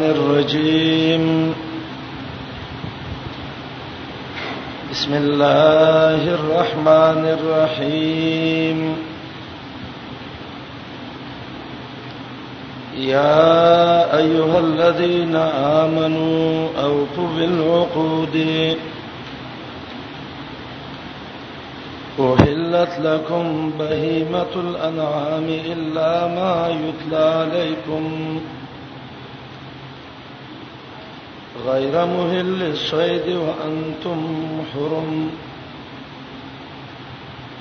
[0.00, 1.54] الرجيم
[4.90, 8.78] بسم الله الرحمن الرحيم
[12.98, 13.56] يا
[14.18, 15.36] ايها الذين
[15.82, 18.36] امنوا اوفوا بالعقود
[22.20, 28.38] أحلت لكم بهيمة الأنعام إلا ما يتلى عليكم
[31.60, 34.20] غير مهل الصيد وأنتم
[34.74, 35.30] حرم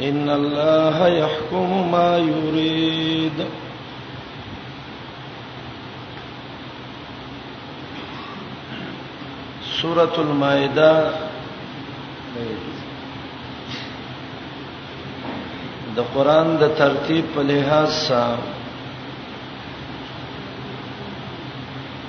[0.01, 3.45] إن الله يحكم ما يريد
[9.81, 10.93] سورة المائدة
[15.95, 18.37] د قران د ترتیب په لحاظ سره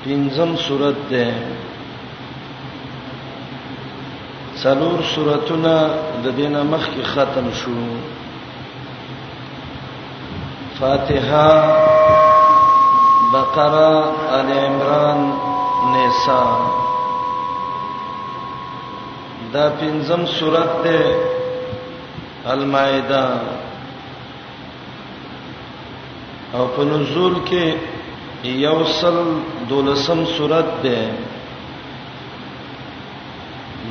[0.04, 1.26] پنځم سورته ده
[4.62, 5.70] څلور سوراتونه
[6.24, 7.76] د دینه مخ کې ختم شو
[10.78, 11.48] فاتحه
[13.32, 13.88] بقره
[14.40, 15.20] ال عمران
[15.94, 16.54] نساء
[19.52, 21.00] دا پنځم سورات ده
[22.54, 23.24] المائده
[26.54, 27.66] او په نزول کې
[28.64, 29.16] یوصل
[29.68, 30.98] دولسم سورات ده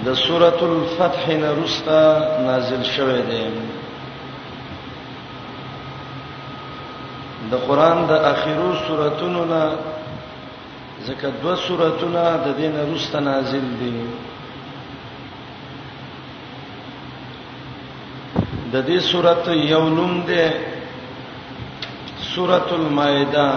[0.06, 2.02] د سورۃ الفتح نرستا
[2.48, 3.44] نازل شوه دی
[7.52, 9.64] د قران د اخیرو سوراتونو نه
[11.08, 13.92] زکه دوه سوراتونه د دین رستا نازل دي
[18.74, 20.46] د دې سورۃ یولم ده
[22.32, 23.48] سورۃ المائده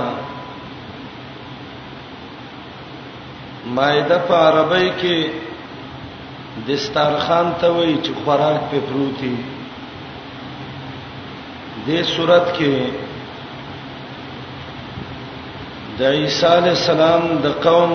[3.81, 5.44] مائده په عربی کې
[6.67, 9.35] دسترخوان ته وای چې خوراک په پروتي
[11.87, 12.75] دې صورت کې
[15.99, 17.93] د عیسی علی السلام د قوم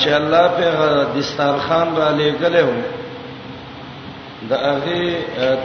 [0.00, 0.66] چې الله په
[1.18, 2.70] دسترخوان را لګلو
[4.48, 5.00] د هغه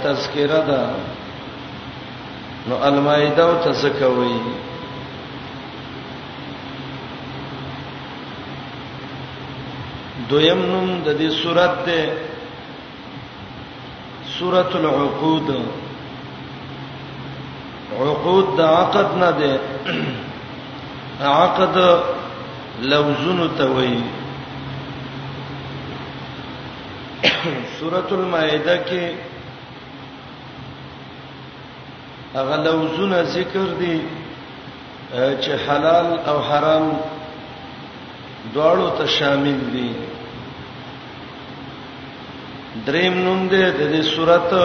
[0.03, 0.81] تذکره ده
[2.67, 4.38] نو المائده او تذکوي
[10.29, 12.17] دویم نوم د دې سورته ده
[14.35, 15.50] سورۃ العقود
[18.01, 19.53] عقود د عقد نه ده
[21.39, 21.75] عقد
[22.91, 23.97] لوزن توي
[27.79, 29.16] سورۃ المائده کې
[32.38, 33.97] هغه لوزونه ذکر دي
[35.41, 36.89] چې حلال او حرام
[38.53, 39.89] دواړو ته شامل دي
[42.85, 44.63] دریم نوم دی د دې سورته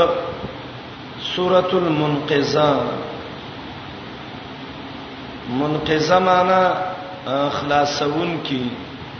[1.30, 2.70] سورۃ المنقذہ
[5.58, 6.62] منقذہ معنی
[7.58, 8.62] خلاصون کی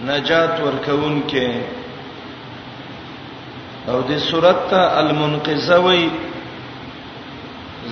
[0.06, 1.48] نجات ورکون کې
[3.88, 6.04] او دې سورته المنقذہ وی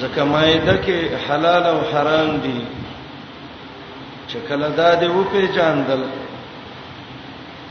[0.00, 0.98] ځکه مایده کې
[1.28, 2.60] حلال او حرام دي
[4.28, 6.00] چې کله دا دې و پیژاندل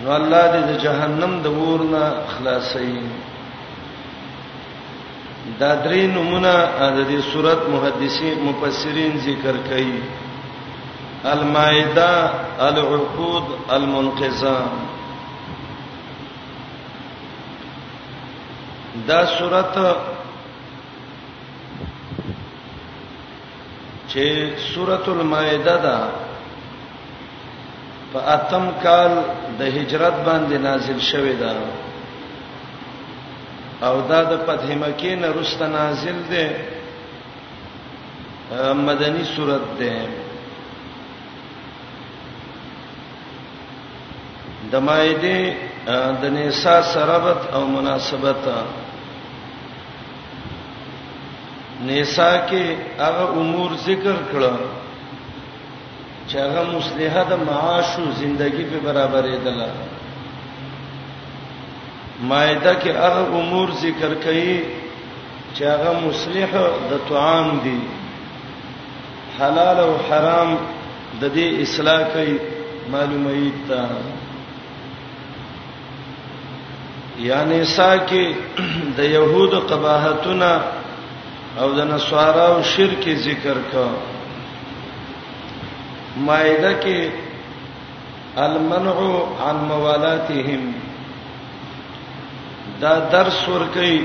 [0.02, 3.00] نو الله دې د جهنم د ورنه خلاصي
[5.60, 6.54] دا درې نمونه
[6.96, 10.00] د دې صورت محدثین مفسرین ذکر کړي
[11.24, 12.12] المائده
[12.68, 13.46] العقود
[13.78, 14.58] المنقذه
[19.08, 19.76] دا صورت
[24.10, 24.26] چې
[24.72, 25.98] سورۃ المائده ده
[28.16, 29.12] په اتم کال
[29.60, 31.52] د هجرت باندې نازل شوې ده
[33.88, 36.46] او دا د فتح مکه نه رسته نازل ده
[38.88, 39.96] مدني صورت ده
[44.72, 45.40] د مایده
[46.22, 48.42] د نساء سرابت او مناسبت
[51.88, 52.64] نساء کې
[53.06, 54.58] هغه امور ذکر کړل
[56.30, 59.54] چې هغه مصلحه د معاش او ژوندۍ په برابرې ده
[62.30, 64.54] مائده کې هغه امور ذکر کړي
[65.56, 66.52] چې هغه مصلح
[66.92, 67.78] د طعام دي
[69.38, 70.50] حلال او حرام
[71.22, 72.36] د دې اصلاح کوي
[72.92, 73.84] معلومه ایته
[77.30, 78.26] یعنی ساکه
[78.98, 80.52] د يهود قباحتونه
[81.62, 83.90] او د نصارا او شرک ذکر کړه
[86.24, 87.10] مائده کې
[88.44, 89.00] المنع
[89.48, 90.72] عن موالاتهم
[92.82, 93.98] دا درس ورکي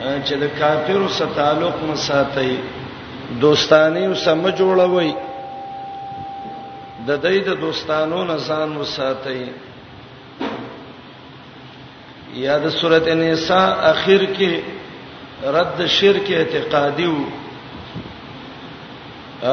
[0.00, 2.56] چې د کافرو سره تعلق نه ساتي
[3.44, 5.12] دوستانه او سم جوړوي
[7.06, 9.36] د دې د دوستانو نه ځان وساتي
[12.44, 14.60] یا د سورته نساء اخر کې
[15.56, 17.06] رد شرک اعتقادي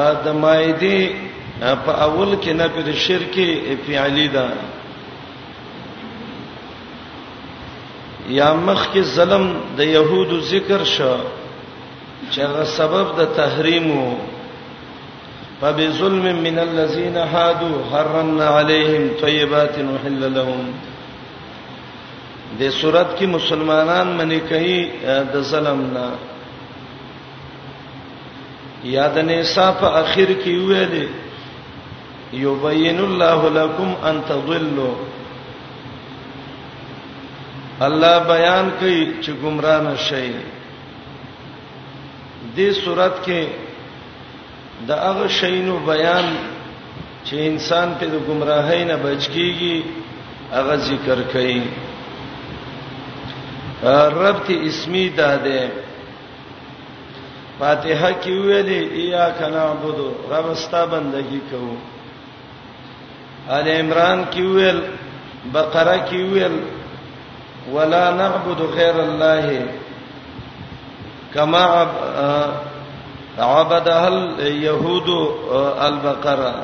[0.00, 3.38] او د مائده په اول کې نه پر شرک
[3.86, 4.46] فعلی ده
[8.38, 9.46] یا مخ کې ظلم
[9.76, 11.16] د يهودو ذکر شو
[12.30, 14.14] چې هغه سبب د تحریم وو
[15.60, 20.72] فبظلم من الذين هادوا حرمنا عليهم طيبات وحل لهم
[22.60, 24.78] د صورت کې مسلمانان منی کوي
[25.32, 26.08] د ظلم نه
[28.92, 31.21] یاد نه صاف اخر کې ویلې
[32.32, 34.94] یبین الله لكم ان تضلوا
[37.86, 40.32] الله بیان کوي چې گمراه نشئ
[42.56, 43.46] دې صورت کې
[44.88, 46.26] د هغه شینو بیان
[47.26, 49.82] چې انسان په د گمراهۍ نه بچ کیږي
[50.56, 51.62] هغه ذکر کوي
[54.22, 55.60] رب تی اسمی داده
[57.58, 58.80] فاتحه کې ویلې
[59.14, 61.74] یا کنا عبدو رب استا بندگی کوو
[63.50, 64.80] آل عمران کې ویل
[65.52, 66.56] بقره کې ویل
[67.74, 69.66] ولا نعبد غیر الله
[71.34, 71.62] کما
[73.38, 74.08] عبدها
[74.38, 75.08] اليهود
[75.86, 76.54] البقره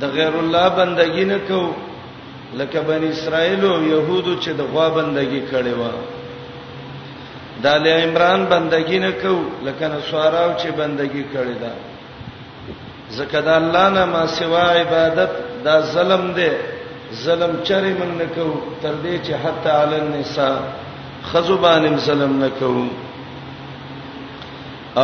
[0.00, 1.62] د غیر الله بندګی نه کو
[2.58, 5.88] لکه بنی اسرائیل او يهودو چې د غوا بندګی کړي و
[7.62, 11.91] د ال عمران بندګی نه کو لکه نسواراو چې بندګی کړي ده
[13.18, 15.32] زکه د الله نه ما سوا عبادت
[15.66, 16.50] دا ظلم دی
[17.24, 18.46] ظلم چرې من نه کو
[18.82, 20.56] تر دې چې حتی علی النساء
[21.30, 22.70] خزبانم ظلم نه کو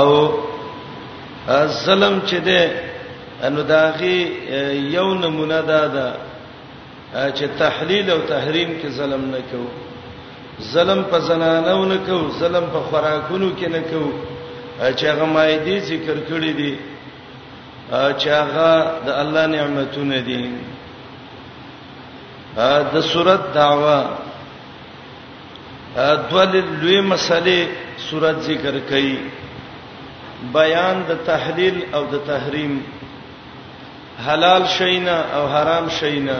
[0.00, 0.10] او
[1.84, 2.62] ظلم چې دی
[3.46, 4.18] انو داغي
[4.96, 6.08] یو نمونه دا ده
[7.36, 9.62] چې تحلیل او تحریم کې ظلم نه کو
[10.72, 14.02] ظلم په زنانو نه کو ظلم په خوراکونو کې نه کو
[14.96, 16.72] چې هغه مایدی ذکر کړی دی, دی
[17.90, 18.72] چې هغه
[19.06, 20.44] د الله نعمتونه دي
[22.92, 23.98] د صورت دعوا
[26.30, 27.60] دول لوی مسلې
[28.08, 29.18] صورت ذکر کړي
[30.58, 32.74] بیان د تحلیل او د تحریم
[34.26, 36.38] حلال شینا او حرام شینا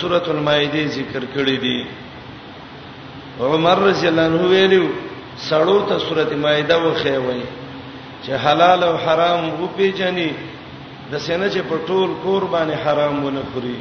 [0.00, 1.78] سورۃ المائده ذکر کړی دي
[3.40, 4.86] عمر رضی الله عنه ویلو
[5.48, 7.46] سړو ته سورۃ مائده وخې وایي
[8.24, 10.30] چې حلال او حرام وو پیژني
[11.10, 13.78] د سینې چې په ټول قربان حرام ونه خوري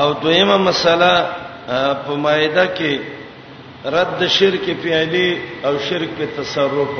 [0.00, 1.12] او دویمه مسله
[2.06, 2.94] په مائده کې
[3.96, 5.30] رد شرک فعلی
[5.66, 6.90] او شرک په تصرف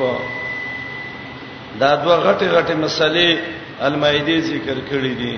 [1.81, 3.29] دا دوه غټه غټه مسلې
[3.87, 5.37] المائده ذکر کړې دي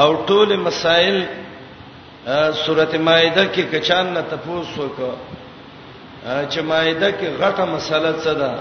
[0.00, 1.18] او ټول مسائل
[2.66, 5.33] سورته مائده کې کچان نه تفوس وکړه
[6.24, 8.52] چې مایده کې غټه مسله څه ده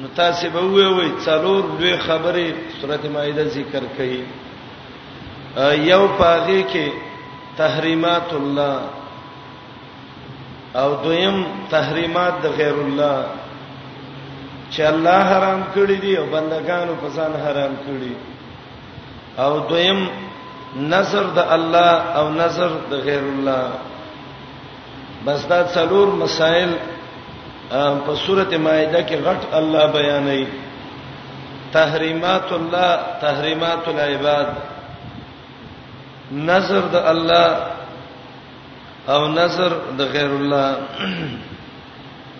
[0.00, 2.48] نو تاسو به وې وې څلور لوی خبرې
[2.80, 4.20] سورته مایده ذکر کړي
[5.92, 6.86] یو پاغه کې
[7.60, 8.76] تحریمات الله
[10.82, 11.36] او دویم
[11.74, 13.18] تحریمات د غیر الله
[14.72, 18.12] چې الله حرام کړی دي او بندگانو په ځان حرام کړی
[19.44, 20.00] او دویم
[20.94, 23.64] نظر د الله او نظر د غیر الله
[25.26, 26.70] بس دا څلور مسائل
[28.06, 30.44] په سورته مائده کې غټ الله بیانوي
[31.76, 32.88] تحریمات الله
[33.26, 34.46] تحریمات العباد
[36.50, 37.48] نظر د الله
[39.14, 40.68] او نظر د غیر الله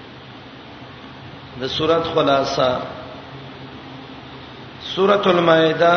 [1.62, 2.71] د سورۃ خلاصہ
[4.95, 5.95] سورۃ المائده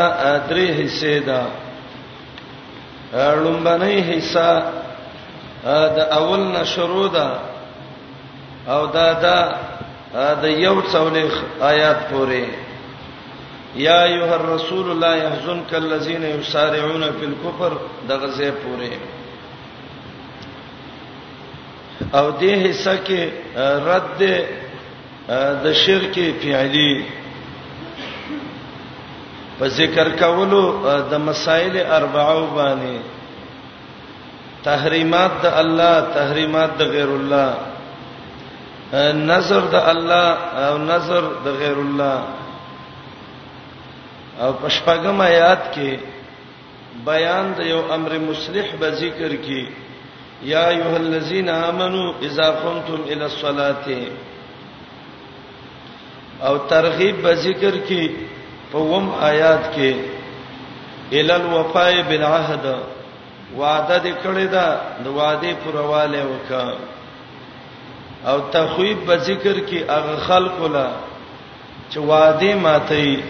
[0.49, 1.41] درې حصے ده
[3.43, 4.49] لومبنی حصہ
[5.97, 7.27] د اول نشرو ده
[8.67, 9.37] او دا دا
[10.43, 11.23] د یو څولې
[11.71, 12.45] آیات پورې
[13.85, 17.71] یا ایه الرسول لا يحزنك الذين يسارعون في الكفر
[18.09, 18.93] د غزه پورې
[22.19, 23.21] او دې حصہ کې
[23.89, 24.19] رد
[25.63, 27.05] د شرک فعلی
[29.59, 30.63] په ذکر کولو
[31.11, 32.97] د مسائل اربعو باندې
[34.65, 37.49] تحریمات د الله تحریمات د غیر الله
[39.31, 40.29] نظر د الله
[40.65, 42.17] او نظر د غیر الله
[44.45, 45.91] او پښپغم آیات کې
[47.09, 49.61] بیان د یو امر مصلح به ذکر کې
[50.53, 53.85] یا ایه الذین آمنو اذا قمتم الى الصلاه
[56.47, 58.03] او ترغیب به ذکر کې
[58.73, 59.91] په وم آیات کې
[61.21, 62.65] ال الوفاء بالعهد
[63.57, 64.67] وعده دې کړی دا
[65.03, 66.67] د وعده پرواله وکا
[68.29, 70.87] او تخویب په ذکر کې هغه خلق لا
[71.91, 73.23] چې وعده ماته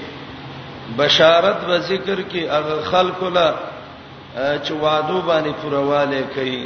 [1.01, 3.49] بشارت په ذکر کې هغه خلق لا
[4.65, 6.65] چې وعده باندې پرواله کوي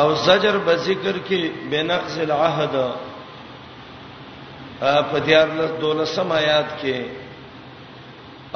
[0.00, 2.74] او زجر په ذکر کې بنقص العهد
[5.12, 6.98] په دیار له 12 سم آیات کې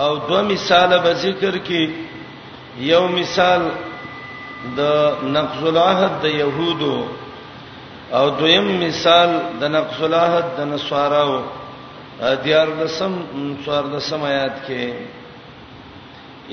[0.03, 1.85] او دو مثال په ذکر کې
[2.81, 3.63] یو مثال
[4.77, 4.81] د
[5.25, 6.97] نقص العهد د يهودو
[8.13, 11.41] او دویم مثال د نقص العهد د نصاراو
[12.45, 14.93] دیار لسم نصار لسم آیات کې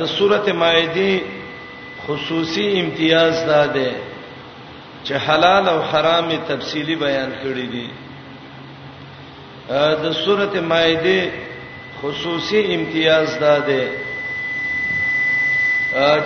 [0.00, 1.22] د سوره مائده
[2.06, 3.90] خصوصي امتیاز ده
[5.04, 7.86] چې حلال او حرام تفصيلي بیان کړی دي
[9.70, 11.30] د سورته مائده
[12.00, 13.84] خصوصي امتیاز داده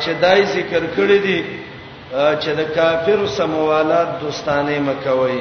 [0.01, 1.41] چې دای ذکر کړی دی
[2.13, 5.41] چې د کافر سموالات دوستانه مکوي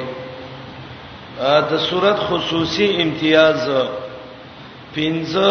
[1.74, 3.62] د صورت خصوصي امتیاز
[4.96, 5.50] پنځه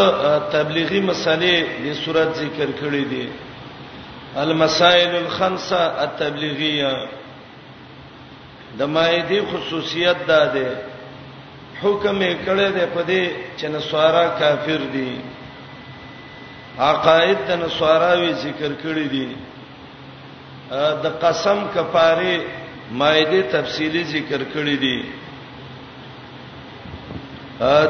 [0.52, 1.56] تبلیغي مسالې
[1.86, 3.28] د صورت ذکر کړې دي
[4.46, 6.94] المسائل الخمسه التبلیغیه
[8.80, 10.70] د مایدی خصوصیت ده ده
[11.84, 13.24] حکم یې کړی دی په دې
[13.58, 15.12] چې نسوارا کافر دي
[16.92, 19.30] عقاید د نسواراوی ذکر کړی دي
[21.04, 22.34] د قسم کفاره
[23.02, 25.00] مایده تفصیلی ذکر کړی دي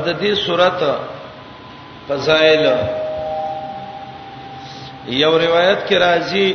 [0.08, 0.92] د دې سورته
[2.08, 2.64] فضائل
[5.22, 6.50] یو روایت کې راځي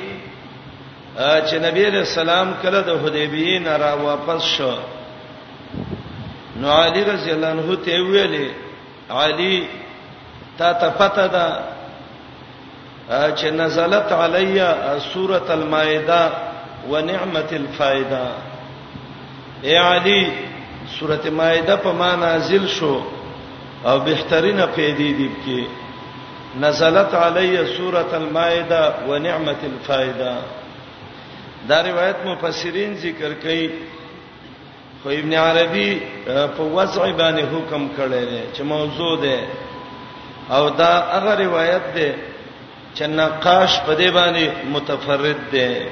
[1.46, 4.72] چې نبی رسول سلام کله د حدیبیې نه را واپس شو
[6.60, 8.48] نو علی رضی الله عنه ته ویلې
[9.10, 9.66] علی
[10.58, 11.46] تا ته پته ده
[13.08, 14.62] چې نزلت علی
[15.12, 16.32] سوره المائده
[16.90, 18.22] ونعمت الفائده
[19.62, 20.22] اے علی
[21.00, 22.94] سوره مائده په ما نازل شو
[23.86, 25.60] او بهترینه پیدې دي کې
[26.66, 30.36] نزلت علی سوره المائده ونعمت الفائده
[31.68, 33.70] دا روایت مفسرین ذکر کوي
[35.02, 39.38] خو ابن عربي په وضع باندې حکم کړی دی چې موضوع ده
[40.50, 42.08] او دا هغه روایت ده
[42.96, 45.86] چې نقاش په دې باندې متفرد ده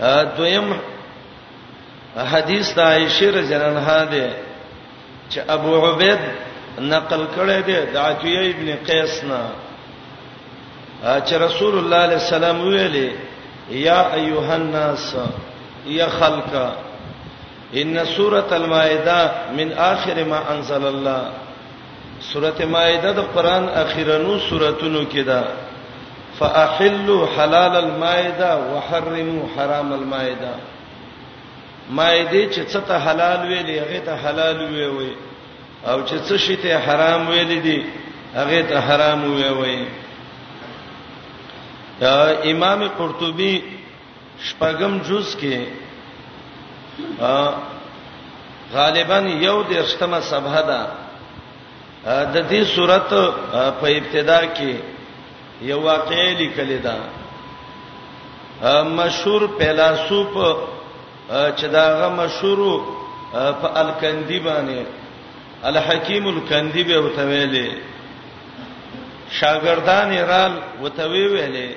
[0.00, 0.68] ا دویم
[2.32, 4.26] حدیث د عائشه رضی الله عنها ده
[5.30, 6.18] چې ابو عبید
[6.78, 9.40] نقل کړی دی د عتیه ابن قیس نه
[11.26, 13.10] چې رسول الله صلی الله علیه وسلم ویلي
[13.70, 15.14] یا ایها الناس
[15.86, 16.68] یا خلقا
[17.72, 21.30] ان سوره المائده من اخر ما انزل الله
[22.32, 25.44] سوره مائده د قران اخیرانو سوراتونو کې ده
[26.38, 30.50] فاحلوا حلال المائده وحرموا حرام المائده
[31.90, 35.12] مائده چې څه ته حلال ویلې هغه ته حلال ویوي
[35.86, 37.84] او چې څه شی ته حرام ویلې دي
[38.34, 39.84] هغه ته حرام ویوي
[42.50, 43.62] امام قرطبي
[44.38, 45.87] شپږم جز کې
[48.74, 50.80] غالبا یو د اشتمه سبه ده
[52.34, 53.08] د دې صورت
[53.80, 54.72] په ابتدا کې
[55.70, 56.96] یو واقعي لیکل ده
[59.00, 60.30] مشهور فیلسوف
[61.58, 62.68] چې داغه مشهور
[63.60, 64.84] په الکندی باندې
[65.70, 67.68] الحکیم الکندی به وتویلې
[69.40, 70.52] شاګردان رال
[70.82, 71.68] وتوی ویلې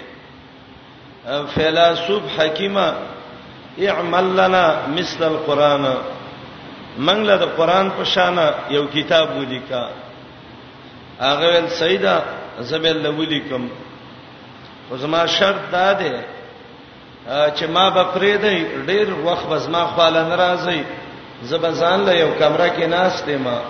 [1.56, 2.88] فیلسوف حکیمه
[3.80, 5.86] اعمل لنا مثل القران
[6.98, 8.38] منګ له قران په شان
[8.70, 9.90] یو کتاب ولیکا
[11.20, 12.20] هغه ول سیدا
[12.60, 13.68] زبل ولیکم
[14.90, 16.22] خو زما شرط دا ده
[17.56, 20.84] چې ما به پرې دی ډیر وخت به زما خاله ناراضي
[21.44, 23.62] زبزان له یو کمره کې ناشته ما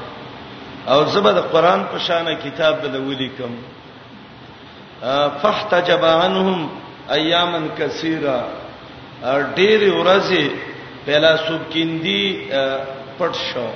[0.87, 3.51] او زبد قران په شان کتاب به ولیکم
[5.41, 6.69] فاحتجب عنهم
[7.11, 8.43] اياما كثيره
[9.57, 10.43] ډېر ورځې
[11.05, 12.23] پهلا سوبکیندی
[13.17, 13.67] پټ شو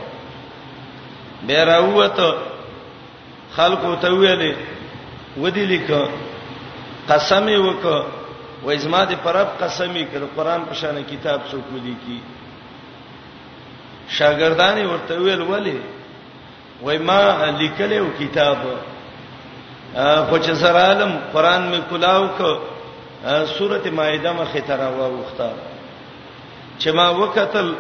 [1.48, 2.30] به راوته
[3.56, 4.54] خلکو ته ویلې
[5.38, 5.88] ودی لیک
[7.10, 7.84] قسم وک
[8.64, 12.18] و ازما دې پرب قسمی کړ قران په شان کتاب څوک ودی کی
[14.18, 15.78] شاګردانی ورته ویل ولی
[16.82, 17.20] وای ما
[17.60, 18.58] لیکلو کتاب
[20.30, 22.42] خو چې سره عالم قران می کلاو ک
[23.46, 25.50] سوره مائده مخه ترا وخته
[26.80, 27.74] چې ما وکتل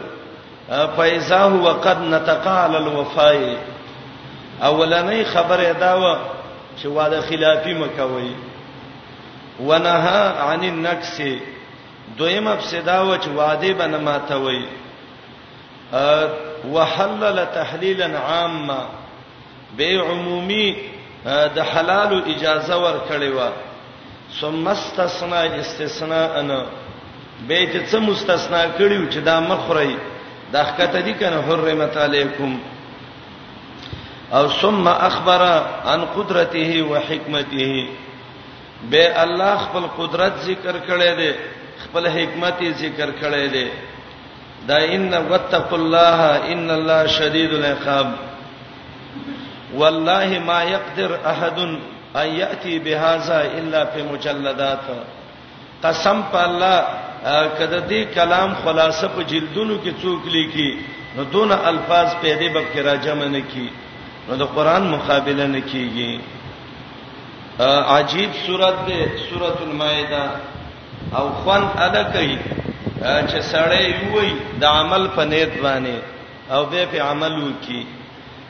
[0.98, 3.58] فایزا هو قد نتقال الوفای
[4.64, 6.16] اولنې خبره دا و
[6.82, 8.32] چې واده خلافی مکوي
[9.64, 11.22] ونها عن النکس
[12.18, 14.66] دویم افسدا و چې واده بنه ماتوي
[16.74, 18.86] وحلل تحلیلا عاما
[19.78, 20.75] به عمومي
[21.25, 23.52] د حلال اجازه ور کړی و
[24.42, 26.65] ثم استثناء استثناء انا
[27.48, 29.96] بیت څه مستثنا کړیو چې دا مخری
[30.54, 32.58] د حقته دي کنه حرمت علیکم
[34.39, 35.42] او ثم اخبر
[35.86, 37.89] عن قدرته وحکمته
[38.89, 41.32] به الله خپل قدرت ذکر کړی دی
[41.84, 43.68] خپل حکمت ذکر کړی دی
[44.72, 48.12] دا ان وتق الله ان الله شدید العقاب
[49.82, 51.60] والله ما يقدر احد
[52.22, 54.84] ان یاتی بهذا الا فی مجلدات
[55.84, 56.77] قسم په الله
[57.60, 60.69] کده دې کلام خلاصه په جلدونو کې څوک لیکي
[61.15, 63.69] نو دون الفاظ په دې باب کې راجم نه کی
[64.29, 66.13] نو د قران مقابله نه کیږي
[67.98, 70.24] عجیب سورت ده سورۃ المائده
[71.19, 72.38] او خوان ادا کوي
[73.01, 74.31] چې سړی وي
[74.63, 75.98] د عمل په نیت باندې
[76.51, 77.81] او به په عمل وکي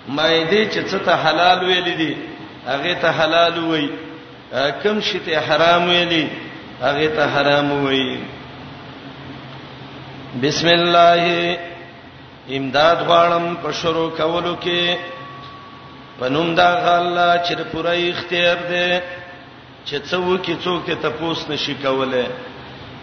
[0.07, 2.13] مائده چې څه ته حلال ویل دي
[2.67, 3.87] هغه ته حلال وای
[4.83, 6.29] کم شي ته حرام ویلي
[6.81, 8.19] هغه ته حرام وای
[10.43, 11.23] بسم الله
[12.49, 14.97] امداد غواړم په شروع کولو کې
[16.19, 18.99] پنوم دا الله چې پوره اختیار دی
[19.85, 22.25] چې څوک څوک ته تپوس نشي کوله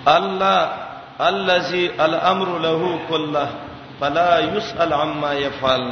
[0.07, 0.69] الله
[1.29, 3.49] الذي الامر له كله
[4.01, 5.91] فلا يسال عما يفعل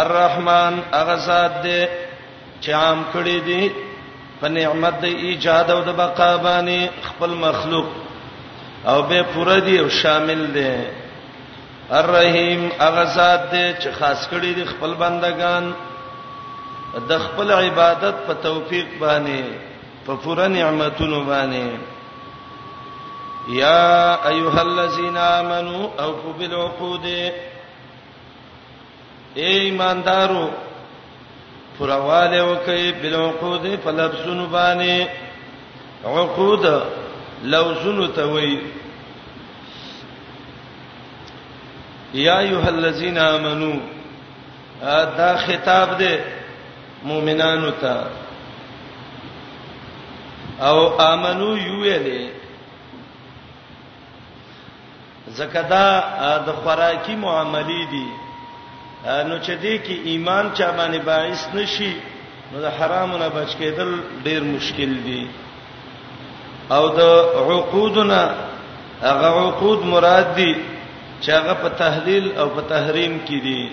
[0.00, 1.78] الرحمن اغزاد دی
[2.64, 3.62] چې عام کړی دي
[4.40, 7.88] په نعمت د ایجاد او د بقا باندې خپل مخلوق
[8.92, 10.74] او به پوره دي او شامل دي
[12.00, 15.64] الرحیم هغه ذات دی چې خاص کړی دي خپل بندگان
[17.08, 19.42] د خپل عبادت په توفیق باندې
[20.08, 21.66] په پوره نعمتونو باندې
[23.62, 23.84] یا
[24.32, 27.18] ایها الذین آمنو اوفوا بالعقود ای
[29.36, 30.46] ایماندارو
[31.78, 35.06] پرواله وکي بالعقود فلبسن باندې
[36.04, 36.66] عقود
[37.44, 38.58] لوزن توي
[42.14, 43.72] یا ایها الذین آمنو
[45.18, 46.16] دا خطاب دی
[47.02, 48.06] مؤمنانو ته
[50.60, 52.30] او آمنو یویلې
[55.36, 55.88] زکدا
[56.46, 58.23] د خوراکي معاملې دي
[59.04, 61.92] نو چې دې کې ایمان چا باندې باعث نشي
[62.52, 63.90] نو د حرامونو بچ کېدل
[64.26, 65.22] ډېر مشکل دي
[66.76, 67.00] او د
[67.46, 68.22] عقودنا
[69.08, 70.52] هغه عقود مراد دي
[71.22, 73.64] چې هغه په تحلیل او په تحریم کې دي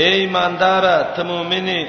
[0.00, 0.82] اے ایماندار
[1.16, 1.80] ته مؤمنه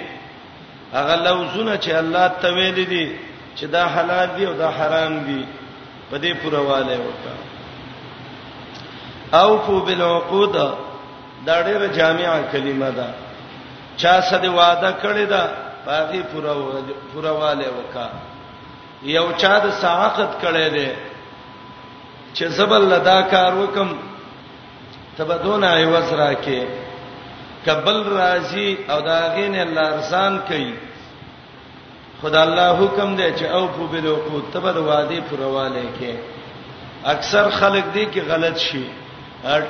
[0.94, 3.08] هغه لوزونه چې الله تویل دي
[3.56, 5.42] چې دا حلال دي او دا حرام دي
[6.12, 7.38] په دې پرواله وکړه
[9.44, 10.56] اوفو بالعقود
[11.48, 13.08] دا ډیره جامعه کلمه ده
[14.02, 15.42] چا سده وعده کړی دا
[15.86, 16.54] باغی پورا
[17.14, 18.08] پورواله وکا
[19.16, 20.88] یو چا د ساقت کړی دی
[22.36, 23.90] چې زبل لدا کار وکم
[25.18, 26.60] تبدون ای وسرا کې
[27.66, 30.74] کبل راضی او داغین الله ارزان کوي
[32.22, 36.12] خدای الله حکم دی چې او په بلوقو تبد وادي پورواله کې
[37.06, 38.86] اکثر خلک دی کې غلط شي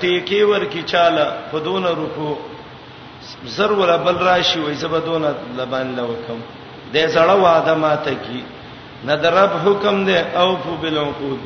[0.02, 2.30] ټیکی ورکی چاله خودونه رکو
[3.56, 6.40] زر ولا بل راشي وای زبدونه لبان لوکم
[6.94, 8.40] دې زړه واده ماته کی
[9.08, 11.42] ندرب حکم دې اوفو بالعقود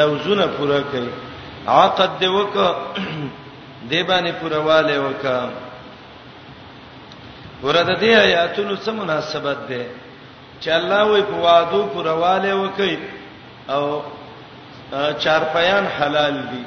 [0.00, 1.12] لوزونه پورا کړي
[1.68, 2.54] عقد دې وک
[3.90, 5.24] دې باندې پرواله وک
[7.66, 9.84] ورته دې آیاتونو سره مناسبت ده
[10.62, 12.94] چې الله وې په وادو پرواله وکي
[13.74, 13.82] او
[15.22, 16.62] چار پیان حلال دي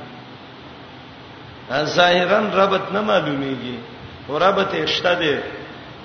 [1.71, 3.75] ظاهرا ربط نه معلومیږي
[4.29, 5.35] وربط اشته دي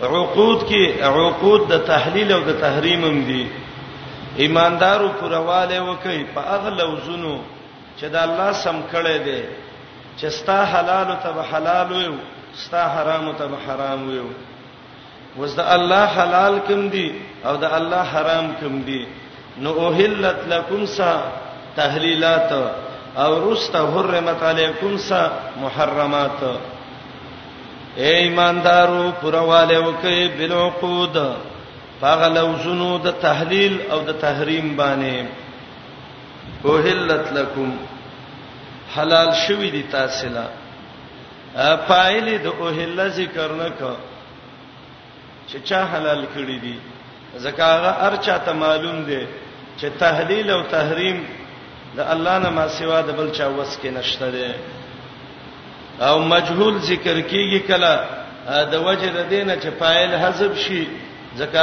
[0.03, 3.43] عقود کې عقود د تحلیل او د تحریم هم دي
[4.43, 7.37] ایماندارو پرواله وکي په اغل وزنو
[7.99, 9.43] چې د الله سم کړي دي
[10.19, 12.09] چې ستا حلال ته حلال وي
[12.65, 14.21] ستا حرام ته حرام وي
[15.41, 17.07] وز د الله حلال کوم دي
[17.47, 19.05] او د الله حرام کوم دي
[19.59, 21.13] نو اوهلت لکم سا
[21.77, 22.51] تحلیلات
[23.25, 25.21] او رست حرمت علیکم سا
[25.63, 26.41] محرمات
[27.99, 31.17] اے ایماندارو پرواله وکي بالعقود
[32.01, 37.71] فغلوزنو د تحلیل او د تحریم باندې وهلت لكم
[38.97, 40.47] حلال شوی دي تاسو لا
[41.93, 43.81] فاعل د اوهل ذکر نک
[45.49, 46.79] چې چا حلال کړی دي
[47.49, 49.25] زکاغه ارچا ته معلوم دي
[49.81, 51.27] چې تحلیل او تحریم
[51.97, 54.49] د الله نه ما سوا د بل چا وس کې نشته ده
[56.09, 57.93] او مجهول ذکر کیږي کله
[58.73, 60.83] د وجه د دینه چې فاعل حذف شي
[61.41, 61.59] ځکه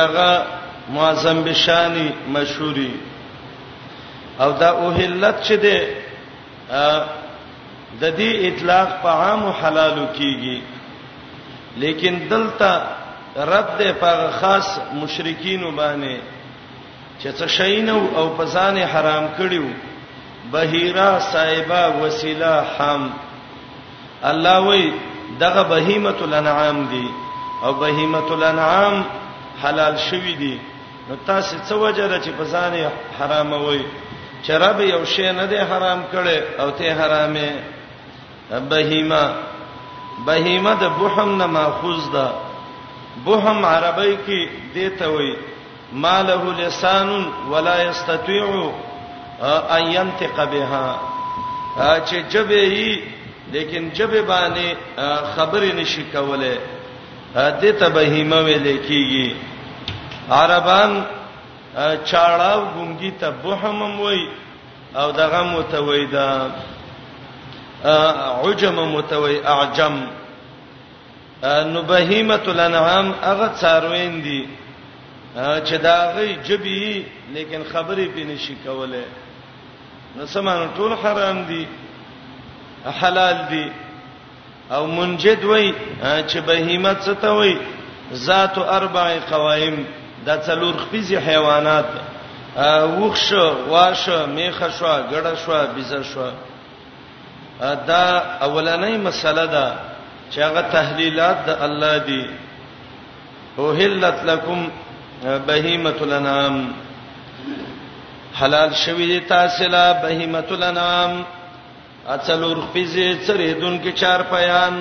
[0.96, 2.94] معظم بشانی مشهوري
[4.42, 5.80] او دا اوهلت چې ده
[8.02, 10.58] د دې اطلاق په عام حلالو کیږي
[11.82, 12.70] لیکن دلته
[13.54, 14.68] رد په خاص
[15.02, 16.16] مشرکین وبانه
[17.22, 19.70] چې څه شینو او پزانه حرام کړیو
[20.52, 23.10] بهیرا صایبا وسیله حم
[24.24, 24.94] الله وی
[25.42, 27.10] دغه بهیمه الانعام دی
[27.68, 29.06] او بهیمه الانعام
[29.64, 30.60] حلال شوی دی
[31.10, 32.74] نو تاسو څه وجره چې په ځان
[33.20, 33.80] حرام وای
[34.44, 37.50] چراب یو شی نه دی حرام کړي او ته حرامه
[38.70, 39.24] بهیمه
[40.28, 42.28] بهیمه د بوهم نه ماخوذ ده
[43.26, 44.40] بوهم عربی کې
[44.74, 45.36] دیته وای
[45.94, 48.72] ماله لسان ولا یستطيع
[49.48, 51.00] ايم تقبها
[52.08, 53.04] چې جبه یي
[53.52, 54.68] لیکن جبه باندې
[55.36, 56.56] خبرې نشي کوله
[57.36, 59.28] د ته بهیمه ویل کیږي
[60.42, 60.92] عربان
[62.10, 64.22] چاړاو ګونګي ته بوحمم وای
[65.02, 66.30] او دغه متویدا
[68.44, 69.96] عجم متوی اعجم
[71.74, 74.48] نو بهیمه الانعام هغه څاروین دي
[75.66, 77.04] چې دا غي جبي
[77.34, 79.04] لیکن خبرې پې نشي کوله
[80.18, 81.64] نو سمانه ټول حرام دي
[83.02, 83.66] حلال دي
[84.76, 85.74] او منجد وای
[86.30, 87.56] چې بهیمه څه ته وای
[88.26, 89.84] ذات اربع قوایم
[90.26, 91.86] دا څلور خپيزي حیوانات
[93.02, 96.30] وښه واشه میخه شو ګړه شو بيزه شو
[97.90, 98.04] دا
[98.42, 99.66] اولنۍ مسله ده
[100.32, 102.24] چې هغه تحلیلات د الله دی
[103.58, 104.66] او هلت لکم
[105.48, 106.66] بهیمه الانام
[108.40, 111.24] حلال شوی دي تاسلا بهیمت الانام
[112.08, 114.74] اصلور فیزه چریدون کې چار پیان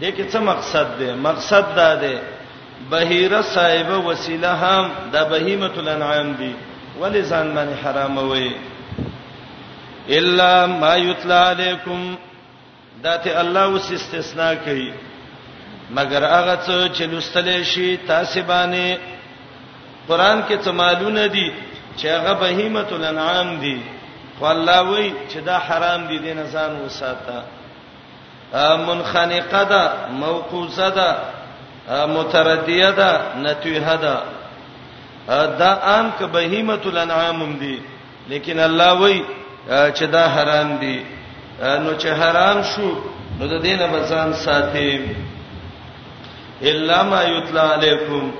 [0.00, 2.14] د کې څه مقصد دی مقصد دا دی
[2.90, 6.52] بهیره صاحب وسیله هم د بهیمت الانعام دی
[7.00, 8.52] ولی ځان باندې حرام وي
[10.18, 12.16] الا ما یتلا علیکم
[13.02, 14.92] داته الله اوس استثناء کوي
[15.90, 18.98] مگر هغه څه چې لستلې شي تاسو باندې
[20.08, 21.48] قران کې څه مالونه دي
[22.00, 23.76] چې هغه بهیمه الانعام دي
[24.40, 27.38] والله وی چې دا حرام دي دین ځان وساته
[28.86, 29.82] منخنقه ده
[30.20, 31.08] موقوزه ده
[32.06, 33.10] متردیه ده
[33.44, 34.18] نتیه ده
[35.60, 37.78] دا عام که بهیمه الانعام دي
[38.28, 39.24] لیکن الله وی
[39.68, 41.02] چې دا حرام دي
[41.62, 42.94] نو چې حرام شو
[43.38, 45.00] نو د دینه بزان ساتي
[46.62, 48.30] الا ما یتلا علیکم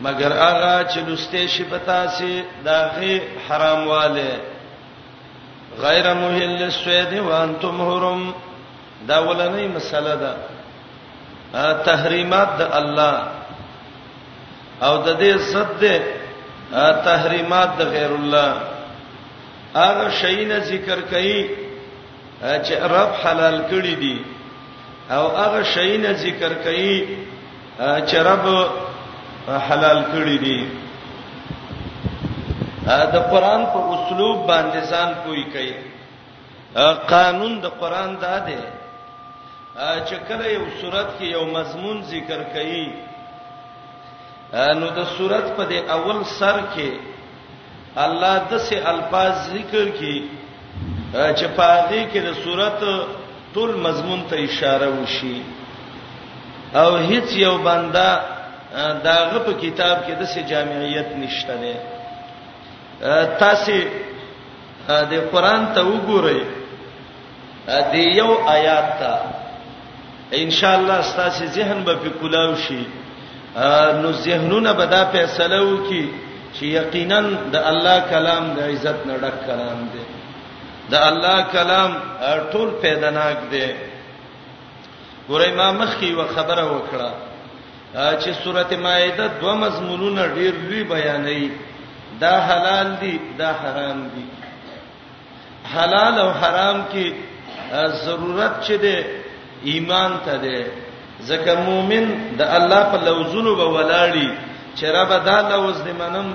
[0.00, 4.30] مگر هغه چې لسته شي پتا سي داغه حرام والے
[5.84, 8.30] غیر محل السوید وانتم حرم
[9.08, 10.36] دا ولنې مسله ده
[11.88, 13.18] تحریمات د الله
[14.88, 16.00] او د دې صد ده
[17.10, 18.56] تحریمات د غیر الله
[19.76, 21.48] هغه شی نه ذکر کړي
[22.64, 24.20] چې رب حلال کړی دي
[25.10, 27.04] او هغه شی نه ذکر کړي
[28.10, 28.66] چې رب
[29.46, 30.58] حلال کړی دي
[32.86, 35.74] دا قران په اسلوب باندې ځان کوی کوي
[37.12, 38.58] قانون د قران دا دی
[40.06, 42.88] چې کله یو صورت کې یو مضمون ذکر کړي
[44.80, 46.90] نو د صورت په د اول سر کې
[48.06, 50.18] الله د سه الفاظ ذکر کړي
[51.38, 52.80] چې په دې کې د صورت
[53.54, 55.42] ټول مضمون ته اشاره وشي
[56.80, 58.35] او هیڅ یو بنده
[58.74, 61.74] داغه په کتاب کې د سه جامعیت نشته نه
[63.42, 63.72] تاسو
[65.12, 66.40] د قران ته وګورئ
[67.94, 69.12] د یو آیات ته
[70.42, 72.84] ان شاء الله تاسو ذهن به په کلاو شي
[74.02, 76.04] نو ذهنونه به دا فیصله وکي
[76.56, 77.20] چې یقینا
[77.54, 80.02] د الله کلام د عزت نه ډک کلام دی
[80.90, 81.90] د الله کلام
[82.52, 83.66] ټول پیداناک دی
[85.28, 87.10] ګورئ ما مخکې و خبره وکړه
[87.94, 91.48] چې سورته مائده دوه مضمونونه ډیر لوی بیانوي
[92.20, 94.24] دا حلال دي دا حرام دي
[95.74, 97.12] حلال او حرام کې
[98.04, 98.96] ضرورت چي دي
[99.64, 100.64] ایمان ته دي
[101.28, 102.06] ځکه مؤمن
[102.38, 104.30] د الله په لوزونو به ولاړی
[104.76, 106.34] چې رب دا لوز دې منم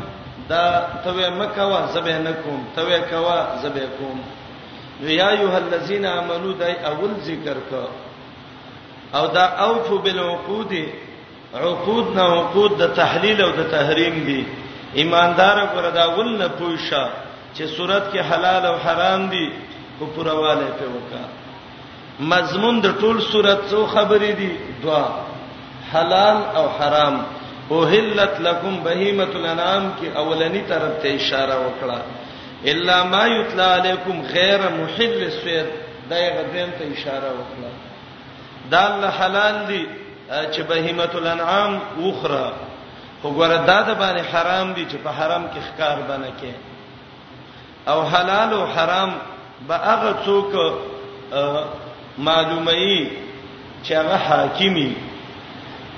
[0.49, 4.19] دا توې مکوا زبه نکوم توې کوا زبه کوم
[5.01, 7.83] یا ایه الذین آمنو دای اول ذکر کا
[9.19, 10.71] او دا اوفو بالعقود
[11.53, 14.45] عقود نه عقود د تحلیل او د تحریم دي
[14.93, 17.03] ایماندار ګردا ول نه پوښه
[17.55, 19.49] چې صورت کې حلال او حرام دي
[19.99, 21.25] خو پرواله په وکا
[22.33, 24.49] مضمون د ټول صورت څو خبرې دي
[24.83, 25.03] دوا
[25.93, 27.23] حلال او حرام
[27.71, 31.99] اوهلت لكم بهیمه الانام کې اولنی طرف ته اشاره وکړه
[32.73, 35.65] الا ما یتلا علیکم غیر محل السید
[36.09, 37.71] دغه دین ته اشاره وکړه
[38.73, 39.85] دا الله حلال دي
[40.53, 42.51] چې بهیمه الانعام وخره
[43.23, 46.53] وګوره دا د باندې حرام دي چې په حرام کې ښکار باندې کې
[47.91, 49.11] او حلال او حرام
[49.67, 50.51] به هغه څوک
[52.17, 53.09] معلومي
[53.83, 54.91] چې هغه حاکمي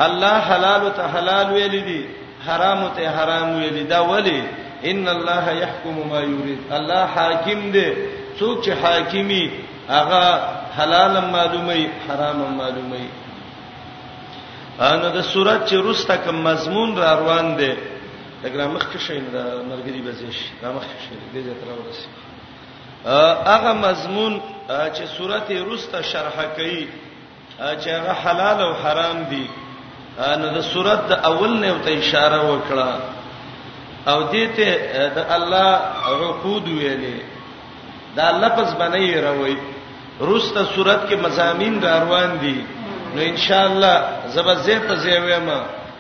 [0.07, 2.01] الله حلال ته حلال ویل دي
[2.47, 4.41] حرام ته حرام ویل دا ولی
[4.91, 7.89] ان الله يحكم ما يريد الله حاکم دی
[8.39, 9.43] څوک چې حاکمي
[9.89, 10.23] هغه
[10.77, 13.07] حلال معلومي حرام معلومي
[14.81, 17.73] انو د صورت چې روسته کوم مضمون را روان دي
[18.43, 19.35] دغه مخکې شي د
[19.69, 22.07] مرګري بزیش دا مخکې شي د دې تر ورسې
[23.51, 26.87] هغه مضمون چې صورت روسته شرحه کوي
[27.57, 29.45] چې هغه حلال او حرام دي
[30.39, 32.93] نو د صورت د اول نه ته اشاره وکړه
[34.07, 34.69] او دې ته
[35.17, 35.71] د الله
[36.09, 37.17] عقود ویلې
[38.15, 39.57] دا لفظ باندې راوي
[40.19, 42.61] روسته صورت کې مزامین را روان دي
[43.15, 43.95] نو ان شاء الله
[44.35, 45.57] زبزه په زیویما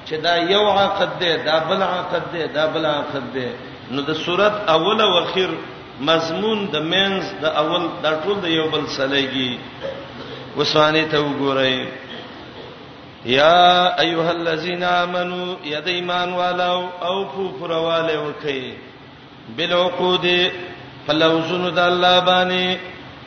[0.07, 3.47] چې دا یو عقد دی دا بل عقد دی دا بل عقد دی
[3.91, 5.49] نو د صورت اول او اخر
[6.07, 9.51] مضمون د مینز د اول د ټول د یو بل سلیږي
[10.57, 11.75] وسانه ته وګورئ
[13.35, 13.61] یا
[13.99, 16.77] ایها الذین آمنو ید ایمان والو
[17.09, 18.63] او فو پرواله وکئ
[19.57, 20.25] بالعقود
[21.07, 22.77] فلوزن د الله باندې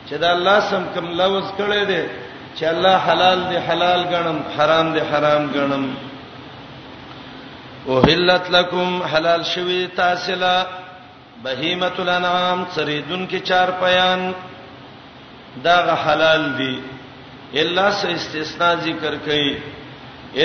[0.09, 2.03] چې د الله سم کوم لوز کړي دي
[2.59, 5.83] چې الله حلال دی حلال غنم حرام دی حرام غنم
[7.85, 10.55] اوهلت لکم حلال شوی تاسلا
[11.43, 14.31] بهیمه الانعام سریدون کې چار پیان
[15.67, 16.73] دا حلال دی
[17.63, 19.55] الا س استثناء ذکر کړي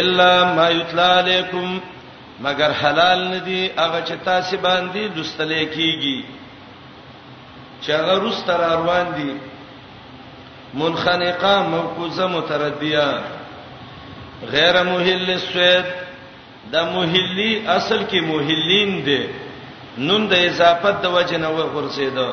[0.00, 1.78] الا ما یتلا علیکم
[2.44, 6.24] مگر حلال ندی هغه چې تاسو باندې لستل کیږي
[7.82, 9.30] چې هغه روس تر روان دي
[10.74, 13.12] منخنقه موقوزه متردیه
[14.50, 15.84] غیر مهل السوید
[16.72, 19.22] دا مهلی اصل کې مهلین دي
[19.98, 22.28] نون د اضافت د وجه نه ورسېده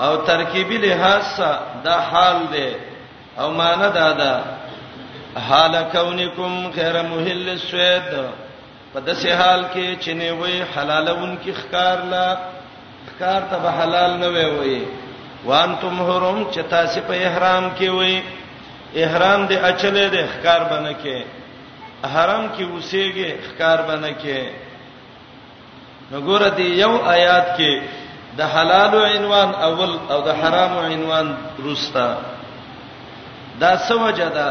[0.00, 2.68] او ترکیبی لحاظ سره دا حال دی
[3.38, 4.42] او معنا دا ده
[5.48, 8.02] حال کونکم غیر مهل السوید
[8.92, 12.36] په داسې حال کې چې نه وې حلالون کې خکار لا
[13.14, 15.05] خکار ته به حلال نه وې وې
[15.46, 18.16] وانتم حرم چې تاسو په احرام کې وي
[19.04, 21.18] احرام دې اچلې دې ښکار بنه کې
[22.14, 24.38] حرام کې اوسېږي ښکار بنه کې
[26.12, 27.74] وګوره دې یو آیات کې
[28.38, 31.26] د حلال عنوان اول او د حرام عنوان
[31.58, 32.08] درستا
[33.60, 34.48] دا سمجه ده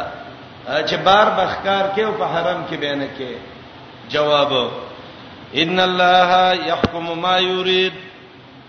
[0.88, 3.32] چې بار بخکار کې او په حرام کې بینه کې
[4.14, 4.52] جواب
[5.62, 7.94] ان الله يحكم ما يريد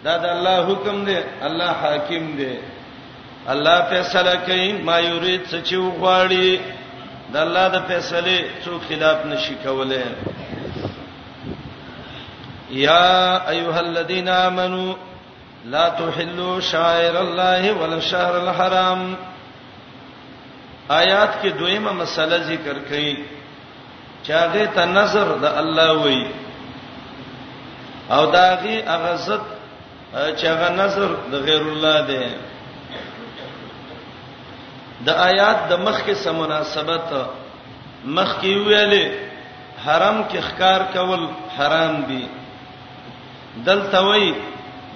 [0.04, 2.52] دا د الله حکم دی الله حاکم دی
[3.52, 6.48] الله فیصله کوي ما یرید سچ وغواړي
[7.32, 10.08] د الله د فیصله څوک خلاف نشي کولای
[12.86, 13.06] یا
[13.54, 14.86] ایها الذین آمنو
[15.72, 19.14] لا تحلوا شعائر الله ولا الشهر الحرام
[20.88, 23.16] آیات کې دویمه مسله ذکر کړي
[24.28, 26.24] چاغه ته نظر د الله وای
[28.10, 29.55] او داغي اغزت
[30.16, 32.22] چې هغه نظر د غیر الله دی
[35.06, 37.08] د آیات د مخ کې سم مناسبت
[38.16, 39.06] مخ کې ویلې
[39.84, 41.22] حرام کې ښکار کول
[41.58, 42.24] حرام دي
[43.68, 44.32] دلته وی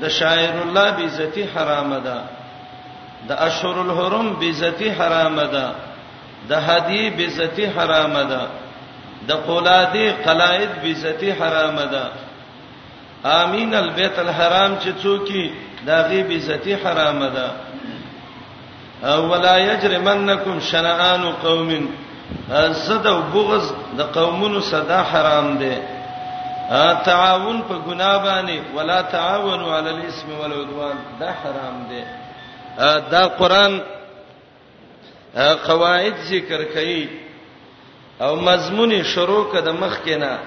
[0.00, 2.18] د شاعر الله بیزتی حرام ده
[3.28, 5.66] د اشهر الحرم بیزتی حرام ده
[6.48, 8.40] د هدی بیزتی حرام ده
[9.28, 12.04] د قولادی قلائد بیزتی حرام ده
[13.28, 15.50] امین البیت الحرام چې څوکي
[15.86, 17.48] دا غیب عزتي حرامه ده
[19.20, 21.70] ولا یجرمنکم شنآن قوم
[22.86, 25.82] زد او بغض د قومونو صدا حرام ده
[27.04, 32.06] تعاون په ګناه باندې ولا تعاونوا علی الاسم والعدوان دا حرام ده
[33.10, 33.80] دا قران
[35.66, 37.06] قواعد ذکر کړي
[38.22, 40.38] او مضمون شروع کده مخ کینه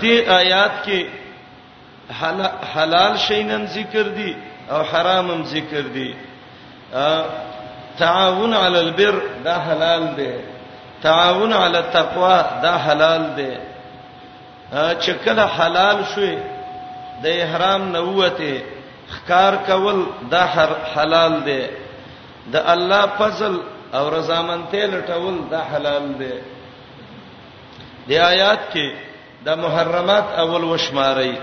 [0.00, 1.06] دې آیات کې
[2.74, 4.34] حلال شینم ذکر دي
[4.70, 6.12] او حرامم ذکر دي
[7.98, 10.30] تعاون علی البر دا حلال دی
[11.02, 13.52] تعاون علی التقوا دا حلال دی
[14.72, 16.36] چې کله حلال شوي
[17.22, 18.62] د احرام نووته
[19.08, 20.42] خکار کول دا
[20.94, 21.60] حلال دی
[22.54, 23.58] د الله فضل
[23.94, 26.32] او رضامندته لټول دا حلال دی
[28.08, 29.11] د آیات کې
[29.44, 31.34] د محرمات اول وشماري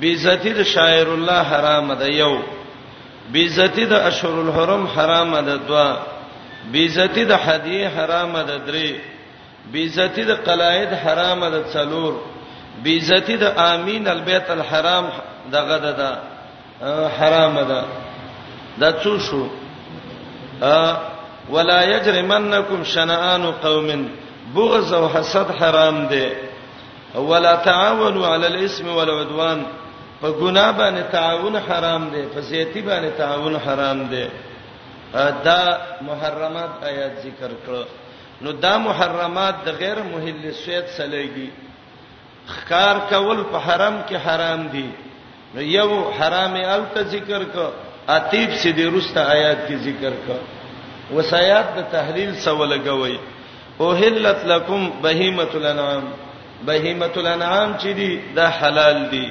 [0.00, 2.34] بیزتی د شاعر الله حرام ده یو
[3.36, 5.88] بیزتی د اشهر الحرم حرام ده دوا
[6.74, 8.90] بیزتی د حدیه حرام ده درې
[9.72, 12.12] بیزتی د قلاید حرام ده څلور
[12.82, 15.06] بیزتی د امین البیت الحرام
[15.52, 16.10] دغه ده ده
[17.16, 17.80] حرام ده
[18.80, 19.42] دا څو شو
[21.54, 24.06] ولا یجرمنکم شنآن قوم
[24.54, 26.24] بغض او حسد حرام ده
[27.14, 29.62] ولا تعاونوا علی الاسم والعدوان
[30.20, 34.26] په ګناه باندې تعاون حرام دی په زیاتی باندې تعاون حرام دی
[35.44, 35.62] دا
[36.02, 37.82] محرمات آیات ذکر کړو
[38.42, 41.48] نو دا محرمات د غیر محل سید سلیږي
[42.46, 44.86] خکار کول په حرم کې حرام دی
[45.54, 47.70] نو یو حرام ال ته ذکر کو
[48.08, 50.36] اتیب سي د روسته آیات کې ذکر کو
[51.16, 53.18] وصيات د تحلیل سوال غوي
[53.80, 56.04] او حلت لكم بهیمه الانعام
[56.66, 59.26] بهیمه الانعام چې دي دا حلال دي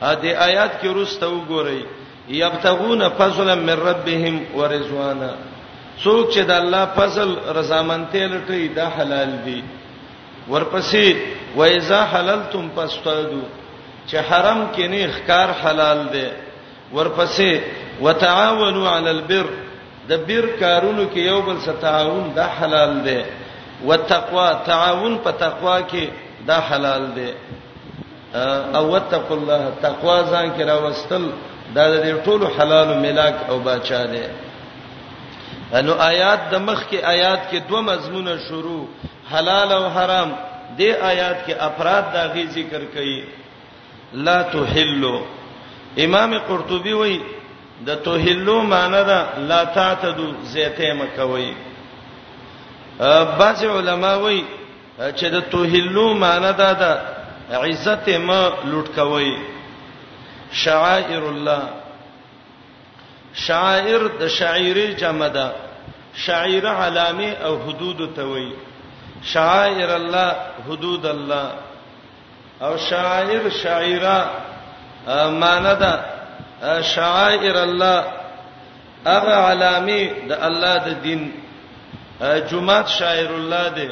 [0.00, 1.84] ا دې آیات کې ورسته وګورئ
[2.40, 5.30] یبتغون فضلا من ربهم ورضوانا
[6.04, 9.60] څوک چې د الله فضل رضامندته لټي دا حلال دي
[10.52, 11.16] ورپسې
[11.56, 13.42] وایذا حللتم فاستادو
[14.10, 16.28] چې حرام کې نه اخکار حلال دي
[16.94, 17.60] ورپسې
[18.04, 19.46] وتعاونوا علی البر
[20.10, 23.20] د بیر کارونو کې یو بل سره تعاون دا حلال دي
[23.90, 26.04] وتقوا تعاون په تقوا کې
[26.48, 27.30] دا حلال دی
[28.78, 31.22] او وتق الله تقوا ځان کې راوستل
[31.74, 34.22] دا د ټولو حلال ملاک او بچا دی
[35.86, 38.84] نو آیات د مخ کې آیات کې دوه مضمونه شروع
[39.32, 40.28] حلال او حرام
[40.78, 40.80] د
[41.12, 43.18] آیات کې افراد دا غي ذکر کړي
[44.12, 45.20] لا تحلوا
[46.04, 47.20] امام قرطبي وایي
[47.86, 51.52] د توحلو معنی دا لا تعتدو زیته مکوي
[53.38, 54.44] بعض علما وایي
[54.98, 56.92] چې د توهلو معنی دا ده
[57.66, 59.32] عزت ما لوټ کوي
[60.62, 61.62] شعائر الله
[63.46, 65.52] شاعر د شاعری جمع ده
[66.16, 68.52] شاعر علامه او حدود ته وایي
[69.32, 70.28] شاعر الله
[70.68, 71.46] حدود الله
[72.62, 74.18] او شاعر شاعره
[75.44, 75.92] معنی ده
[76.82, 77.98] شاعر الله
[79.06, 81.22] هغه علامه د الله د دین
[82.50, 83.90] جمعه شاعر الله ده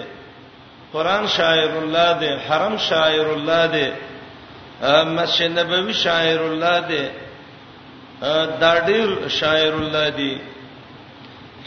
[0.92, 3.86] قران شاعر الله دی حرم شاعر الله دی
[5.16, 7.04] مسجد نبوي شاعر الله دی
[8.62, 10.32] دا ډیر شاعر الله دی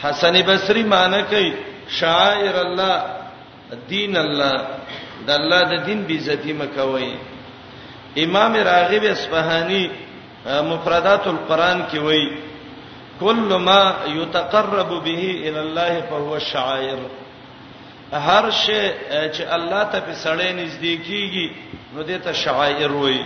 [0.03, 1.53] حسن بصري معنی کوي
[1.99, 2.95] شاعر الله
[3.89, 4.55] دین الله
[5.27, 7.11] د الله د دین بیزتی مکوي
[8.25, 9.83] امام راغب اصفهاني
[10.71, 12.27] مفردات القرآن کې وایي
[13.19, 15.15] کل ما یتقرب به
[15.47, 16.97] الی الله فهو شاعر
[18.13, 21.47] هر شی چې الله ته په سړی نږدې کیږي
[21.95, 23.23] نو دې ته شعائر وایي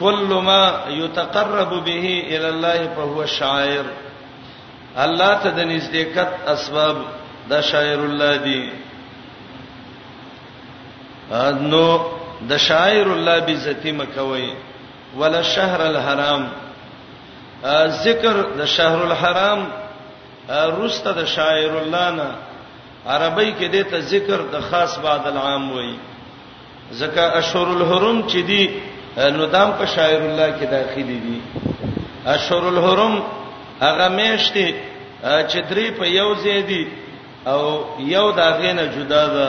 [0.00, 3.84] کل ما یتقرب به الى الله فهو شاعر
[4.96, 6.96] الله ته د نږدېکت اسباب
[7.50, 8.70] د شاعر الله دي
[11.68, 12.00] نو
[12.48, 14.52] د شاعر الله بيزتي مکوي
[15.16, 16.48] ولا شهر الحرام
[18.02, 19.66] ذکر د شهر الحرام
[20.50, 22.30] روسته د شاعر الله نه
[23.06, 25.94] عربی کې د ته ذکر د خاص بعد العام وای
[27.00, 28.80] زکه اشهر الحرم چې دی
[29.34, 31.40] نو دام په شاعر الله کې داخلي دي
[32.26, 33.22] اشهر الحرم
[33.80, 34.74] هغه میشته
[35.22, 36.84] چې درې په یو ځای دي
[37.46, 37.62] او
[37.98, 39.48] یو دا غینه جدا ده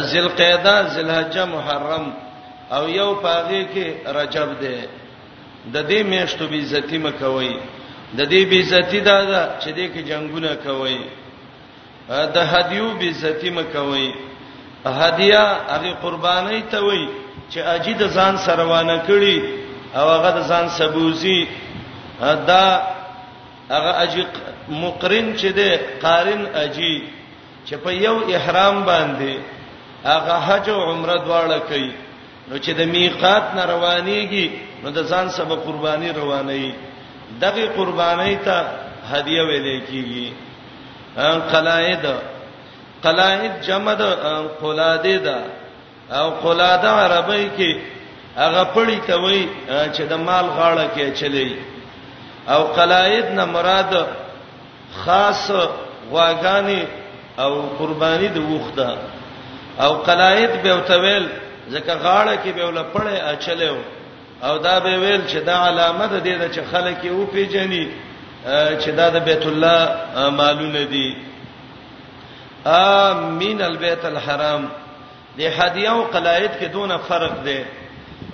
[0.00, 2.12] ذلقعده ذلحجه محرم
[2.76, 4.88] او یو پاغه کې رجب ده
[5.74, 7.56] د دې میشتو بیزتی مکوي
[8.16, 10.98] د دې بیزتی دا ده چې دې کې جنگونه کوي
[12.34, 14.08] د هدیو به زتی مکوي
[15.00, 15.42] هدیه
[15.74, 17.02] هغه قرباني ته وای
[17.52, 19.36] چې اجید ځان سروانه کړي
[19.98, 21.38] او هغه ځان سبوزي
[22.48, 22.64] دا
[23.74, 24.22] هغه اجی
[24.68, 25.70] مقرن چې ده
[26.02, 26.94] قارن اجی
[27.66, 29.32] چې په یو احرام باندې
[30.04, 31.92] هغه حج او عمره دواړه کوي
[32.48, 34.46] نو چې د میقات نه روانيږي
[34.82, 36.74] نو د ځان سبب قرباني رواني
[37.40, 38.54] دغه قرباني ته
[39.12, 40.47] هدیه ویل کیږي
[41.26, 42.06] قلائد
[43.04, 44.02] قلائد جمع د
[44.62, 45.38] قلاده ده
[46.12, 47.76] او قلاده عربی کې
[48.38, 51.56] هغه پړی ته وای چې د مال غاړه کې چلی
[52.48, 54.06] او قلائد نه مراد
[55.04, 55.50] خاص
[56.12, 56.82] غواګانی
[57.38, 58.96] او قربانی د وخته
[59.80, 61.28] او قلائد به وتویل
[61.70, 63.76] ځکه غاړه کې به ول پړې اچلو
[64.42, 67.86] او دا به ویل چې دا علامه ده د چې خلک یې او پیجنې
[68.52, 69.82] چې دا د بیت الله
[70.40, 71.08] مالونه دي
[72.76, 74.68] امین البیت الحرام
[75.38, 77.60] د هدیه او قلایت کې دونه فرق دی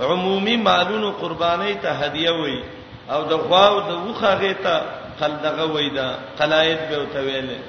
[0.01, 2.63] عمومي مالونو قرباني ته هدیه وي
[3.11, 4.81] او د غوا او د وخه غیته
[5.21, 6.09] خلدغه وي دا
[6.39, 7.61] قلایت به وتویلې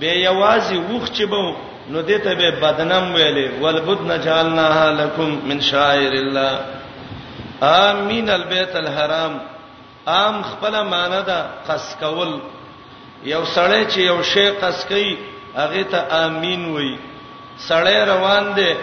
[0.00, 1.54] به یوازې وخ چې بو
[1.92, 6.58] نو دته به بدنام ویلې ولبدنا جعلناها لكم من شائر الله
[7.62, 9.40] امین البیت الحرام
[10.06, 12.38] عام خپل معنی ده قص کول
[13.24, 15.18] یو سړی چې یو شی قص کوي
[15.56, 16.96] هغه ته امين وای
[17.68, 18.74] سړی روان دی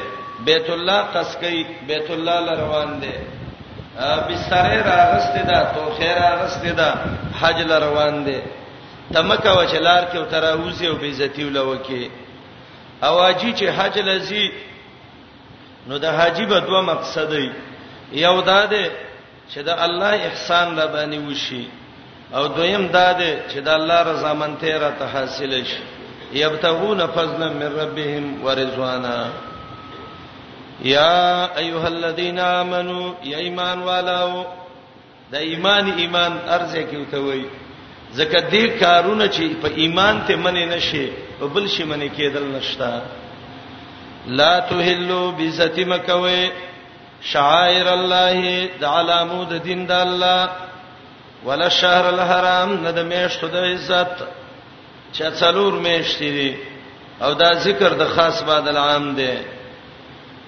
[0.50, 3.12] بیت الله قص کوي بیت الله ل روان دی
[4.30, 6.94] بستر راغسته ده تو خیر راغسته ده
[7.42, 8.42] حج ل روان دی
[9.14, 12.12] تمکه وچلار کې وتراوزي او بیزتی ولوکي
[13.04, 14.50] اواجی چې حج لزی
[15.88, 17.52] نو د حاجی په دوه مقصد دی
[18.12, 19.07] یو دا ده
[19.54, 21.64] چې دا الله احسان را باندې وشي
[22.34, 25.82] او دویم دا ده چې دا الله رضا منته را ته حاصل شي
[26.34, 29.20] یبتغون فضلا من ربهم ورضوانا
[30.84, 34.46] یا ایها الذین آمنو یا ایمان والو
[35.32, 37.44] د ایمان ایمان ارزه کې ته وای
[38.14, 43.00] زکه دې کارونه چې په ایمان ته منې نشي په بل شي منې کېدل نشتا
[44.28, 46.50] لا تهلوا بذاتمکوي
[47.22, 50.50] شعائر الله د علامو د دین د الله
[51.46, 54.18] ولا الشهر الحرام د میشتو د عزت
[55.14, 56.56] چا څلور میشتې دي
[57.22, 59.38] او دا ذکر د خاص بعد العام دی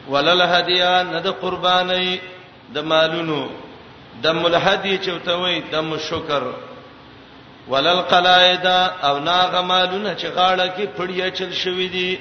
[0.09, 2.19] ولا الهدیا نه د قرباني
[2.73, 3.49] د مالونو
[4.23, 6.43] دم الهدی چوتوي دم شکر
[7.67, 8.65] ولا القلائد
[9.03, 12.19] او ناغه مالونه چې غاړه کې پړیا چل شوې دي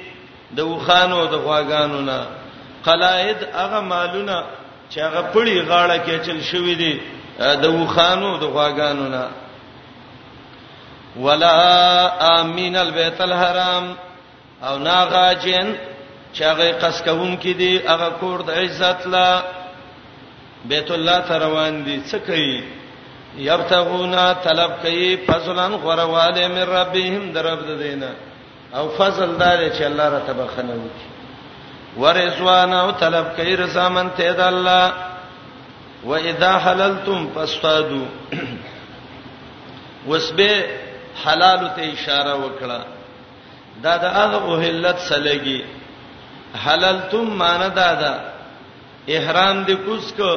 [0.56, 2.20] د وخانو د غواګانو نه
[2.84, 4.44] قلاید هغه مالونه
[4.90, 7.00] چې هغه پړی غاړه کې چل شوې دي
[7.62, 9.28] د وخانو د غواګانو نه
[11.16, 11.60] ولا
[12.40, 13.94] امین البیت الحرام
[14.68, 15.74] او نا غاجن
[16.34, 19.42] چې هغه قص کوم کې دي هغه کور د عزت لا
[20.64, 22.62] بیت الله ته روان دي څه کوي
[23.38, 28.10] یبتغونا طلب کوي فضلن غرواله من ربهم درب دینه
[28.74, 30.90] او فضل دار چې الله رتبه خنوي
[32.02, 34.92] ورزوان او طلب کوي رضا من ته د الله
[36.10, 38.06] و اذا حللتم فاصطادوا
[40.08, 40.52] وسبه
[41.24, 42.80] حلال ته اشاره وکړه
[43.86, 45.60] دا د هغه وهلت سلګي
[46.66, 48.14] حللتم مان دادا
[49.16, 50.32] احرام دې کوس کو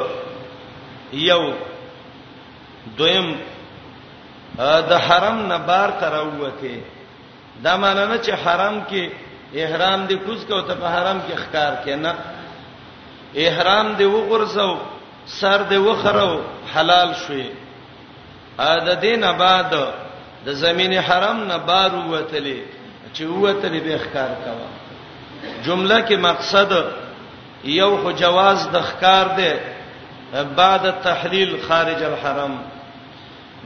[1.30, 1.42] یو
[3.00, 3.28] دویم
[4.92, 6.84] د حرم نه بار تر وته
[7.66, 9.04] دا معنی نه چې حرم کې
[9.60, 12.12] احرام دې کوز کو ته په حرم کې ښکار کینه
[13.46, 14.76] احرام دې وګرځاو
[15.40, 16.40] سر دې وخرو
[16.76, 17.50] حلال شوي
[18.58, 19.72] ا د دین آباد
[20.46, 22.60] د زمین حرم نه بار وتلې
[23.14, 24.70] چې وتلې به ښکار کوا
[25.66, 26.72] جمله کې مقصد
[27.64, 29.54] یو خو جواز د ښکار دی
[30.56, 32.54] بعد تحلیل خارج الحرم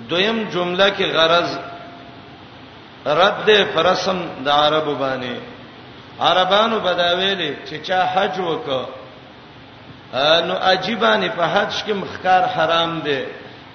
[0.10, 1.52] دویم جمله کې غرض
[3.06, 5.36] رد فرسم د عربو باندې
[6.22, 8.84] عربانو بداویلې چې چا حج وکړ
[10.48, 13.24] نو عجیبانه په حج کې مخکار حرام دی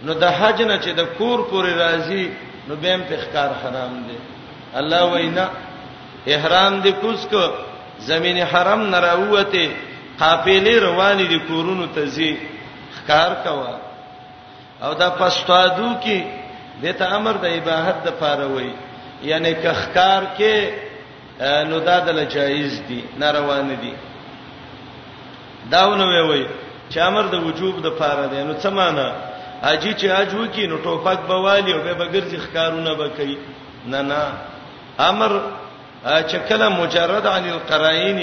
[0.03, 2.28] نو د حج نه چې د کور پورې راځي
[2.68, 4.18] نو بهم په مخکار حرام دی
[4.80, 5.47] الله وینا
[6.32, 7.45] احرام دې کوس کو
[8.11, 9.68] زمین حرم نه راوته
[10.18, 12.32] قافلې روانې دي کورونو ته زی
[12.97, 13.78] خکار کوا
[14.82, 16.20] او دا پښتادو کې
[16.82, 18.70] دته امر د عبادت د پاره وای
[19.22, 20.88] یعنی کخکار کې
[21.70, 23.93] نو دا دل جایز دي ناروان دي
[25.72, 26.47] داونه وی وی
[26.91, 29.07] چې امر د وجوب د پاره دی نو څه معنی
[29.70, 33.36] اجي چې اجو کې نو ټوپک بوالي او به بغرځي ښکارونه وکړي
[33.93, 34.22] نه نه
[35.11, 35.30] امر
[36.30, 38.18] چې کله مجرد عن القرائن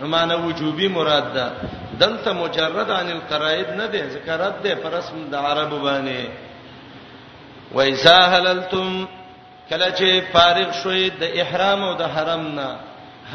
[0.00, 1.46] نو معنی وجوبي مراد ده
[2.00, 6.20] دلته مجرد عن القرائن نه ده ذکرات ده پر اسم د عربو باندې
[7.74, 8.86] وایسا حللتم
[9.70, 12.68] کله چې فارغ شوي د احرام او د حرم نه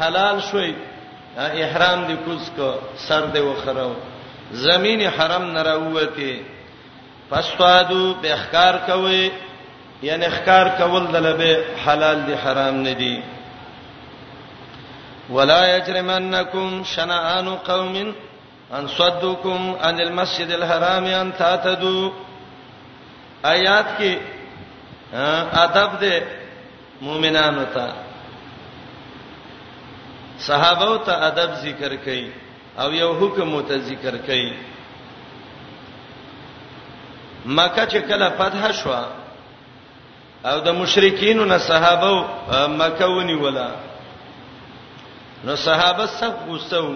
[0.00, 0.72] حلال شوي
[1.64, 2.70] احرام دې کوز کو
[3.08, 3.92] سر دې وخرو
[4.64, 6.36] زمین حرم نه راوته
[7.30, 9.30] فسوادو به احکار کوي
[10.02, 13.22] یعنی احکار کول د لبه حلال دي حرام نه دي
[15.30, 18.12] ولا یجرمنکم شنآن قوم
[18.78, 22.08] ان صدوکم عن المسجد الحرام ان تعتدوا
[23.44, 24.34] آیات کې
[25.12, 26.20] ادب دې
[27.00, 27.92] مؤمنانو ته
[30.46, 32.30] صحابه ته ادب ذکر کړي
[32.78, 34.52] او یو حکم ته ذکر کړي
[37.44, 38.92] مکه چې کله فتح شو
[40.44, 42.24] او د مشرکینو نه صحابه
[42.78, 43.70] مکه ونی ولا
[45.44, 46.94] نو صحابه سب غوسو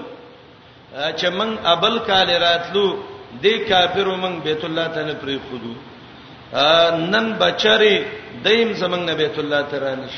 [1.17, 2.97] چې من ابل کال راتلو
[3.43, 5.75] د کافرو من بیت الله ته نه پری خودو
[6.53, 7.95] نن بچری
[8.45, 10.15] دیم زمنګ بیت الله ترانش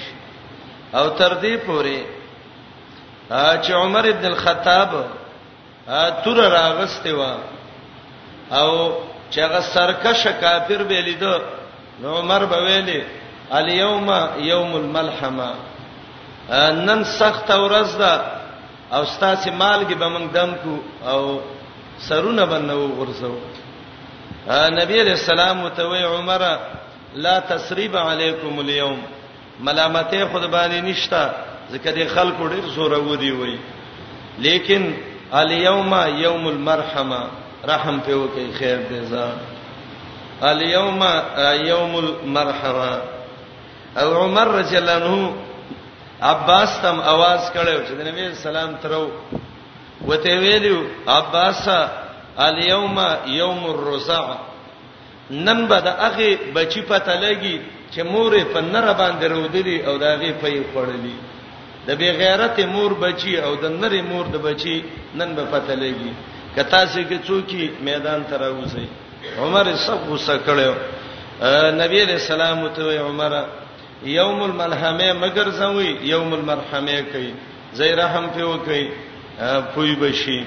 [0.99, 2.01] او تر دې پوري
[3.65, 4.91] چې عمر ابن الخطاب
[6.25, 7.23] تور راغسته و
[8.59, 8.71] او
[9.31, 11.37] چې هغه سرکش کافر به لیدو
[12.03, 13.03] نو عمر به ویلي
[13.59, 14.09] الیوم
[14.41, 15.51] یوم الملحمه
[16.87, 18.13] نن سخت ورځ ده
[18.93, 20.75] او ستاسو مالګي به موږ دم کو
[21.11, 21.21] او
[21.99, 23.35] سرونه بنو ورسو
[24.49, 26.59] نبی رسول الله متوي عمره
[27.15, 28.99] لا تسریب علیکم اليوم
[29.61, 31.31] ملامتې خود باندې نشتا
[31.73, 33.57] ځکه د خلکو ډیر زوره ودی وای
[34.39, 34.93] لیکن
[35.33, 37.19] الیوم یوم المرحمه
[37.69, 39.33] رحم په وکي خیر دې زار
[40.43, 41.05] الیوم
[41.67, 43.01] یوم المرحمه
[44.01, 45.33] او عمر رضی الله عنه
[46.23, 49.11] عباس تم आवाज کړو چې د نبی سلام ترو
[50.07, 51.89] وته ویلو عباسه
[52.39, 54.25] الیوم یوم الرزع
[55.31, 57.61] نن به د هغه بچی پته لګي
[57.93, 61.17] چې مور په نره باندې رودلی او د هغه په خړلی
[61.87, 66.11] د بی غیرت مور بچی او د نری مور د بچی نن به پته لګي
[66.57, 68.87] کتا سي کې څوکي میدان ته راوځي
[69.39, 70.73] عمر سب غوسه کړو
[71.81, 73.47] نبی علیہ السلام ته عمره
[74.05, 77.35] یوم الملحمه مگر زوی یوم المرحمه کوي
[77.75, 78.91] زې رحم په وکي
[79.75, 80.45] پوي بشي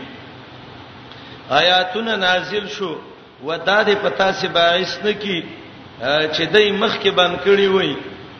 [1.49, 2.95] آیاتونه نازل شو
[3.45, 5.43] وداده پتا سي باعث نه کی
[6.33, 7.95] چې دای مخ کې بند کړی وای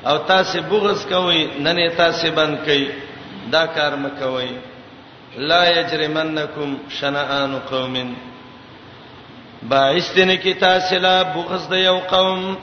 [0.06, 2.90] او تاسو بغض کوي نن تاسو بند کړي
[3.52, 4.48] دا کار مکوئ
[5.38, 8.16] لا یجرمنکم شنآن قوم
[9.70, 12.56] باعثنه کی تاسو لا بغض د یو قوم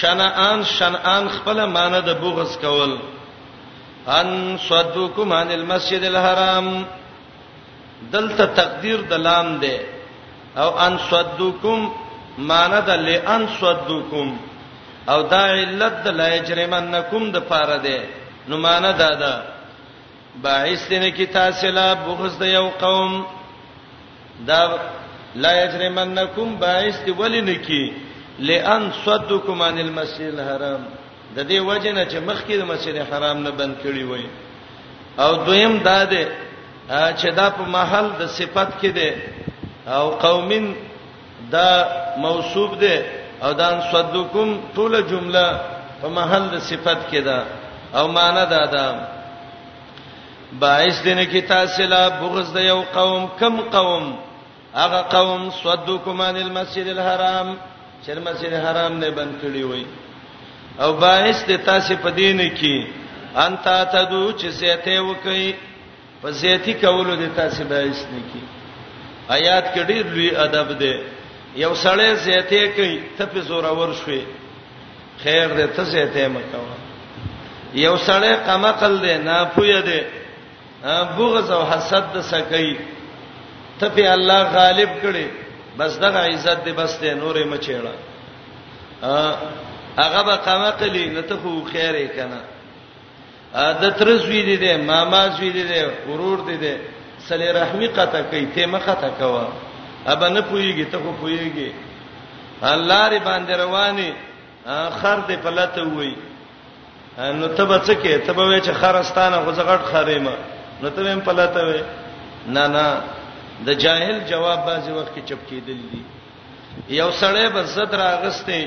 [0.00, 2.96] شنآن شنآن خپل معنی د بغض کول
[4.06, 6.68] ان صدوکم عن المسجد الحرام
[8.10, 9.74] دلته تقدیر د لام ده
[10.62, 11.80] او ان صدکم
[12.48, 14.28] مان د لئن صدکم
[15.12, 17.98] او دا علت د لا یجرمنکم د پاره ده
[18.48, 19.32] نو مان ده ده
[20.42, 23.12] باعث دې کی تاسلا بغز د یو قوم
[24.48, 24.62] دا
[25.42, 27.84] لا یجرمنکم باعث دې ولنکی
[28.38, 30.82] لئن صدکم عن المسجد الحرام
[31.36, 34.26] د دې وجنه چې مخکې د مسجد الحرام نه بند کړی وای
[35.18, 36.26] او دویم دا ده
[36.92, 39.10] چې دا په محل د صفت کې ده
[39.96, 40.66] او قومین
[41.54, 41.70] دا
[42.24, 42.96] موصوب ده
[43.44, 45.44] او دان صدقکم ټول جمله
[46.00, 47.38] په محل د صفت کې ده
[47.98, 48.84] او معنا دا ده
[50.52, 54.04] باعث دینه کې تاسلا بغض د یو قوم کم قوم
[54.74, 57.48] هغه قوم صدقکم عن المسجد الحرام
[58.04, 59.84] چې مسجد الحرام نه بند کړی وای
[60.80, 62.86] او باعث د تاسې په دینه کې
[63.46, 65.54] انتا تدو چې سيته وکي
[66.22, 68.42] په زیاتی کولو د تاسو بایس نه کی
[69.36, 70.94] آیات کې ډیر لوی ادب دی
[71.62, 74.20] یو سړی زیاتی کوي ته په زور اور شوي
[75.22, 76.62] خیر دې ته زیاتی مکو
[77.74, 80.00] یو سړی قمقل دی نه پوی دی
[81.18, 82.70] بغض او حسد د سکی
[83.82, 85.26] ته په الله غالب کړي
[85.78, 87.94] بس دغه عزت دې بس ته نورې مچېړه
[90.00, 92.40] هغه به قمقلی نه ته خو خیره کنه
[93.54, 96.76] د ترزوی دي دي ماما زوی دي دي ورور دي دي
[97.28, 99.48] صلی رحمی قطه کوي ته مخه تا کوا
[100.06, 101.72] ابا نه پويږي ته خو پويږي
[102.62, 104.12] الله ری باندې رواني
[105.00, 106.16] خر دې پلته وای
[107.18, 110.34] نو ته به څه کې ته به چې خرستانه غزغټ خریمه
[110.82, 111.82] نو ته هم پلته وې
[112.46, 113.00] نه نه
[113.66, 116.02] د جاهل جواب باز وخت کې چپ کېدل دي
[116.88, 118.66] یو سړی به صدر اغستې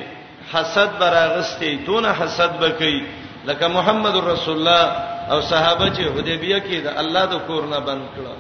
[0.54, 3.04] حسد بر اغستې دون حسد بکې
[3.48, 4.84] لکه محمد رسول الله
[5.32, 8.34] او صحابه چې حدیبیه کې د الله د کور نه بند کړه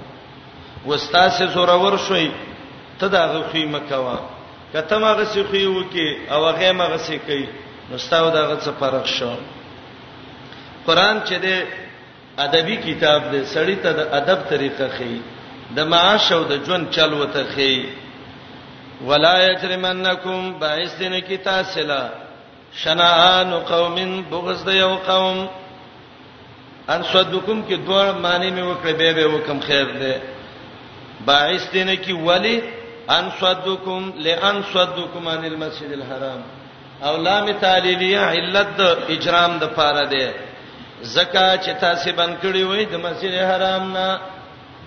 [0.90, 2.32] وستاسه زورور شوي
[3.00, 4.18] ته دا غوخي مکوا
[4.74, 7.46] کته ما غسی خو یو کې او هغه ما غسی کوي
[7.92, 9.32] نو ستاو دا غڅ فرق شو
[10.86, 11.66] قران چې د
[12.46, 15.22] ادبي کتاب دی سړی ته د ادب طریقه خي
[15.78, 17.86] د معاش او د ژوند چل وته خي
[19.06, 22.02] ولا یجرمنکم باعثن کی تاسلا
[22.84, 23.96] شنعان قوم
[24.32, 25.38] بغض د یو قوم
[26.94, 30.14] ان صدکم کې دوه معنی مې وکړې به به وکم خیر ده
[31.26, 32.62] باعث دینه کې ولی
[33.10, 36.42] ان صدکم لئن صدکم عن المسجد الحرام
[37.08, 38.82] او لام تعلیلیه علت د
[39.16, 40.34] اجرام د پاره ده
[41.02, 44.20] زکه چې تاسو بند کړی وای د مسجد حرام نه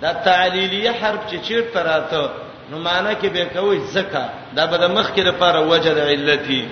[0.02, 2.28] دا تعلیلیه حرف چې چیر تراته
[2.70, 4.24] نو معنی کې به کوي زکه
[4.56, 6.62] دا به د مخ کې لپاره وجه د علتي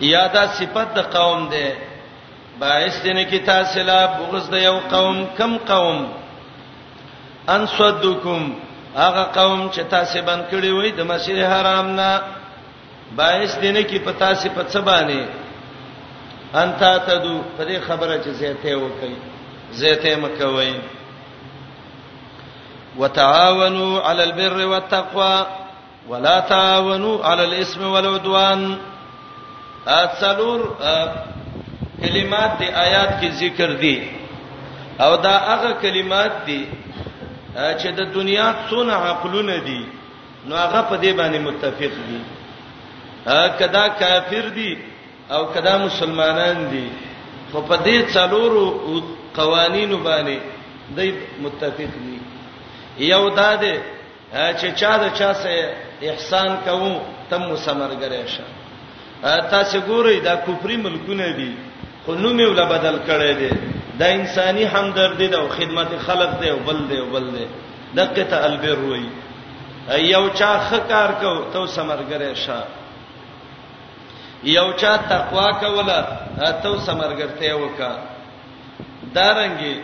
[0.00, 1.66] یا دا صفت د قوم ده
[2.60, 5.98] باعث دې کې تاسو لا بغض د یو قوم کم قوم
[7.54, 8.52] ان صدکم
[8.96, 12.10] هغه قوم چې تاسو باندې کړی وای د مسجد حرام نه
[13.18, 15.22] باعث دینه کې پتا سي پڅ باندې
[16.62, 19.14] انتا تدو په دې خبره چې زیته وکي
[19.72, 20.74] زیته مکوي
[22.98, 25.46] وتعاونوا على البر والتقوى
[26.08, 28.76] ولا تعاونوا على الاسم والعدوان
[30.20, 30.60] څلور
[32.02, 33.96] کلمات دی آیات کې ذکر دي
[35.04, 36.60] او دا هغه کلمات دي
[37.80, 39.84] چې د دنیا څونه عقلونه دي
[40.46, 42.20] نو هغه په دې باندې متفق دي
[43.58, 44.78] کدا کافر دي
[45.34, 46.86] او کدا مسلمانان دي
[47.52, 48.66] خو په دې څلورو
[49.36, 50.38] قوانینو باندې
[50.96, 51.12] دوی
[51.42, 52.18] متفق دي
[52.98, 53.74] یو دا ده
[54.32, 58.44] چې چا د چا سره احسان کوو تم مسمرګره شه
[59.24, 61.52] تاسو ګورئ دا کفري ملکونه دي
[62.06, 63.48] خو نوم یې ولا بدل کړی دی
[63.98, 67.46] دا انساني همدردی ده او خدمت خلق دی او بل دی او بل دی
[67.96, 69.04] دغه ته البر وای
[70.02, 72.60] یو چا خکار کو ته سمرګره شه
[74.56, 76.00] یو چا تقوا کولا
[76.62, 77.98] ته سمرګرته وکا
[79.14, 79.74] دارنګي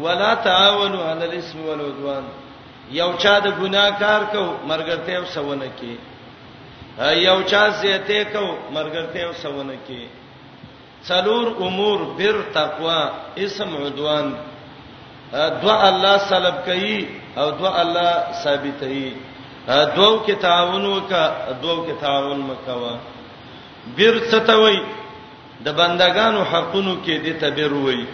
[0.00, 2.24] ولا تعاونوا علی الاسم والعدوان
[3.00, 5.96] یو چا د ګناکار کو مرګرته وسونه کی
[6.98, 10.02] یو چا زیته کو مرګرته او سونه کې
[11.08, 13.00] څلور امور بر تقوا
[13.44, 14.26] اسم عدوان
[15.62, 16.98] دعا الله سلب کوي
[17.38, 18.10] او دعا الله
[18.44, 19.10] ثابتوي
[19.96, 21.24] دوو کې تعاون وکا
[21.62, 22.94] دوو کې تعاون مکوا
[23.96, 24.78] بیر ستوي
[25.64, 28.04] د بندگانو حقونو کې د تبر وای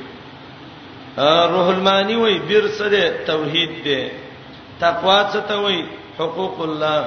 [1.52, 4.02] روح المانی وای بیر سره توحید دی
[4.80, 5.82] تقوا ستوي
[6.18, 7.00] حقوق الله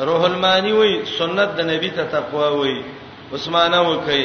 [0.00, 2.76] روح المانی وای سنت د نبی ته تقوا وای
[3.34, 4.22] عثمانه وکي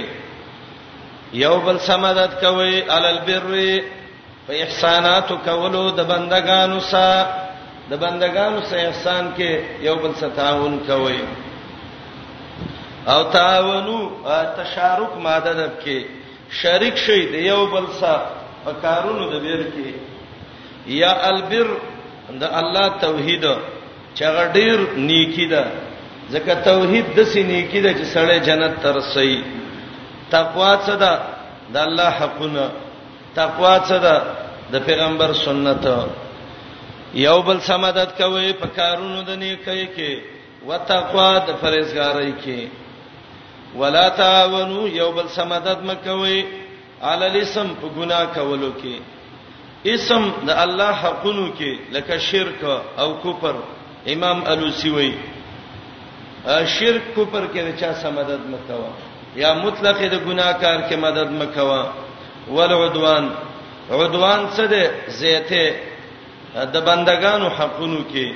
[1.44, 3.48] یو بل سمادت کوي عل البر
[4.48, 7.44] په احسانات کولو د بندگانو سره
[7.90, 9.50] د بندگانو سره احسان کې
[9.88, 11.20] یو بل ستاون کوي
[13.14, 13.98] او تعاونو
[14.60, 15.98] تشارک ماده ده کې
[16.64, 18.32] شریک شي د یو بل سره
[18.66, 19.88] په کارونو د بیر کې
[21.04, 21.68] یا البر
[22.30, 23.46] د الله توحید
[24.18, 24.78] چې هغه ډیر
[25.10, 25.64] نیکی ده
[26.34, 29.32] ځکه توحید د سې نیکی ده چې سړی جنت ته رسي
[30.36, 31.14] تقوا څه ده
[31.74, 32.66] د الله حقونه
[33.40, 34.16] تقوا څه ده
[34.76, 35.86] د پیغمبر سنت
[37.28, 40.12] یو بل سمادت کوي په کارونو د نیکی کې
[40.72, 42.60] وتقوا د فرزګارۍ کې
[43.84, 46.40] ولا تعاونوا یو بل سمادت مکوي
[47.12, 48.96] علی الاسم په ګناه کولو کې
[49.94, 52.60] اسم د الله حقونو کې لکه شرک
[53.04, 53.56] او کفر
[54.14, 55.12] امام الوسی وای
[56.76, 58.90] شرک کفر کې د چا سمدد مکوا
[59.42, 61.84] یا مطلق د ګناکار کې مدد مکوا
[62.56, 63.26] ول عدوان
[63.92, 64.84] عدوان څه ده
[65.22, 65.76] زیته
[66.74, 68.34] د بندگانو حقونو کې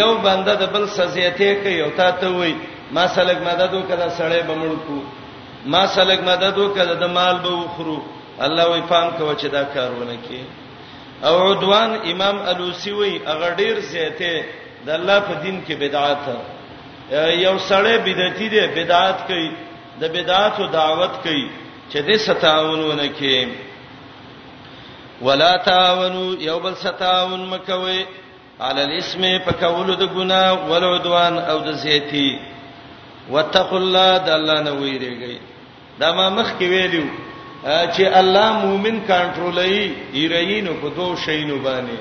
[0.00, 2.54] یو بنده د بل سزیته کوي او تا ته وای
[2.90, 4.98] ما سلګ مدد وکړه سړی بمړ کو
[5.72, 8.00] ما سلګ مدد وکړه د مال به وخرو
[8.46, 10.44] الله وی پام کوي چې دا کارونه کوي
[11.28, 14.36] او عدوان امام الوسی وای اغه ډیر زیته
[14.86, 16.18] د الله په دین کې بدعت
[17.46, 19.48] یو سړی بدعتي دی بدعت کوي
[20.00, 21.46] د بدعت او دعوت کوي
[21.92, 23.36] چې دې ستاونونه کې
[25.26, 28.02] ولا تاونو یو بل ستاون مکوي
[28.66, 32.30] علی الاسم پکولو د ګنا ول عدوان او د زیتی
[33.30, 35.36] وتقوا الله د الله نه ویریږي
[36.00, 37.06] دا ما مخ کې ویلو
[37.64, 39.86] چې الله مؤمن کنټرولوي
[40.20, 41.98] ایرینو په دوه شینو باندې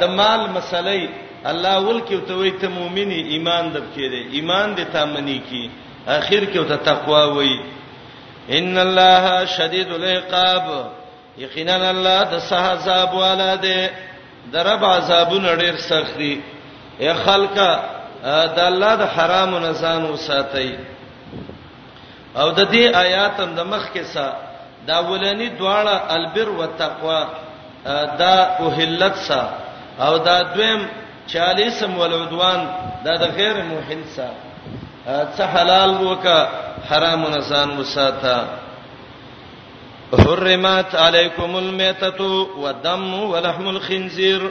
[0.00, 1.02] د مال مسلې
[1.50, 5.66] الله ول کې ته وای ته مؤمنی ایمان دب کړي ایمان دې تا منی کی
[6.06, 7.56] اخر کې ته تقوا وای
[8.58, 10.92] ان الله شدید العقاب
[11.38, 13.90] یقینا الله د سه عذاب والا دې
[14.54, 16.40] درب عذابونه ډېر سخت دي
[17.00, 17.70] اے خلکا
[18.56, 20.70] د الله د حرام نه ځان وساتئ
[22.36, 24.32] او د دې آیات د مخ کې سا
[24.86, 27.22] دا ولني دواړه البر وتقوا
[28.18, 29.42] دا اوهلت سا
[30.00, 30.86] او دا دویم
[31.28, 32.60] 40 ولعدوان
[33.04, 34.34] دا د غیر موهن سره
[35.36, 36.38] څه حلال وکا
[36.90, 38.36] حرام نه ځان وساته
[40.24, 42.20] حرمت علیکم المیتۃ
[42.62, 44.42] والدم ولحم الخنزیر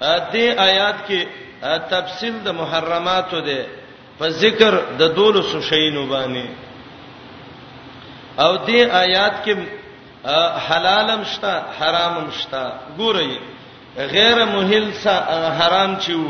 [0.00, 1.20] ا دې آیات کې
[1.90, 3.64] تفصیل د محرماتو ده
[4.18, 6.46] په ذکر د دولو سوشینو باندې
[8.38, 9.56] او دې آیات کې
[10.68, 12.64] حلالم شتا حرامم شتا
[12.98, 13.32] ګورئ
[13.98, 15.12] غیر محل سا
[15.58, 16.20] حرام چیو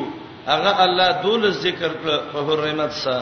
[0.47, 3.19] هغه الله دول ذکر کړ په حرمت سا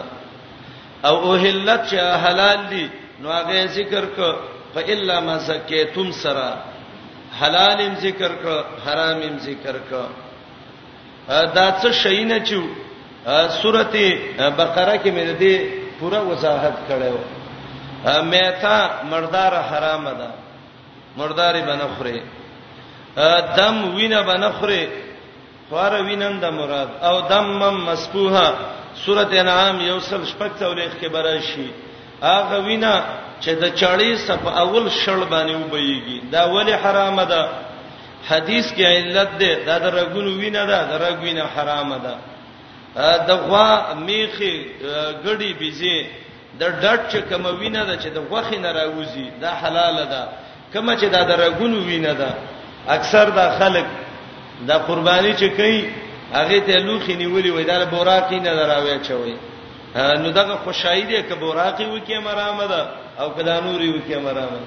[1.08, 2.86] او اوهلت چې حلال دي
[3.22, 4.34] نو هغه ذکر کړ
[4.74, 6.50] فإلا ما زکیتم سرا
[7.40, 10.06] حلالم ذکر کړ حرامم ذکر کړ
[11.54, 12.62] دا څه شي نه چیو
[13.60, 14.18] سورته
[14.58, 15.56] بقره کې مې دې
[16.00, 17.18] پوره وضاحت کړو
[18.32, 18.78] مېتا
[19.10, 20.30] مردار حرام ده
[21.16, 22.20] مرداري بنخره
[23.58, 24.82] دم وینه بنخره
[25.68, 28.48] خوار وینم د مراد او دم مم مسفوها
[29.04, 31.68] سوره انعام یوسل شپږ تولیخ کې براشي
[32.22, 32.94] هغه وینه
[33.42, 37.42] چې د 40 صف اول شړ باندې وبېږي دا ولی حرامه ده
[38.30, 42.14] حدیث کې علت ده دا د رګونو وینه ده د رګ وینه حرامه ده
[43.28, 43.68] د غوا
[44.06, 44.54] میخي
[45.24, 45.98] ګړی بيزي
[46.60, 50.22] د ډټ چې کوم وینه ده چې د غوخي نه راوځي دا حلاله ده
[50.72, 52.30] کوم چې دا د رګونو وینه ده
[52.88, 53.84] اکثر دا خلک
[54.66, 55.84] دا قرباني چې کوي
[56.32, 59.36] هغه ته لوخي نیولې وای دا بوراقي نه دراوي چوي
[59.96, 62.86] نو دا خوشحالي دي ک بوراقي وکي مرامه
[63.20, 64.60] او کدا نوري وکي مرامه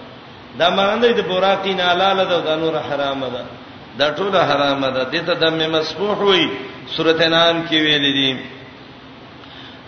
[0.59, 3.45] دا مرانده د بوراقي نه حلاله ده دا نور حرامه ده
[3.99, 6.49] دا ټول حرامه ده دته دم مسبوح وای
[6.97, 8.39] سورته نام کې ویل دي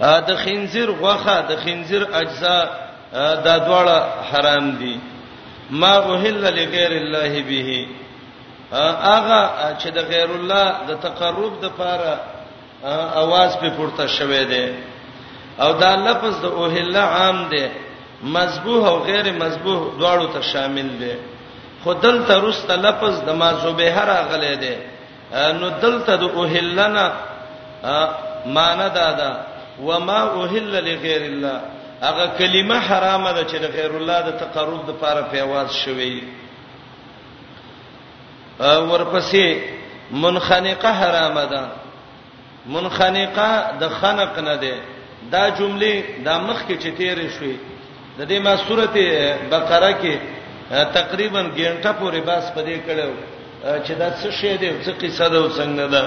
[0.02, 2.66] د خنزیر غوخه د خنزیر اجزا
[3.46, 5.00] دا دواړه حرام دي
[5.70, 7.88] ما وهل لغیر الله به
[8.74, 9.42] هغه
[9.82, 12.16] چې د غیر الله د تقرب د پاره
[13.24, 14.66] आवाज په پورته شوه دی
[15.64, 17.66] او دا لفظ د اوهله عام دی
[18.36, 21.14] مذبوح او غیر مذبوح دواړو ته شامل دی
[21.86, 24.76] خدل ته رست لفظ د ما زبیحه راغلی دی
[25.60, 27.06] نو دلته د اوهلنا
[28.46, 29.30] معنا دا ده
[29.88, 31.58] وما اوهل لغیر الله
[32.08, 36.28] هغه کلمه حرامه ده چې د غیر الله د تقرب د لپاره پیواز شوی دی
[38.60, 39.56] ورپسې
[40.12, 41.64] منخنقه حرامه ده
[42.66, 43.50] منخنقه
[43.82, 44.74] د خنق نه ده
[45.32, 47.56] دا جمله د مخ کې چې تیرې شوې
[48.18, 50.16] د دې ما سورته بقره کې
[50.94, 53.12] تقریبا ګڼټه پورې باس پدې کړو
[53.86, 56.04] چې دا څه شی دی څه قصه ده څنګه ده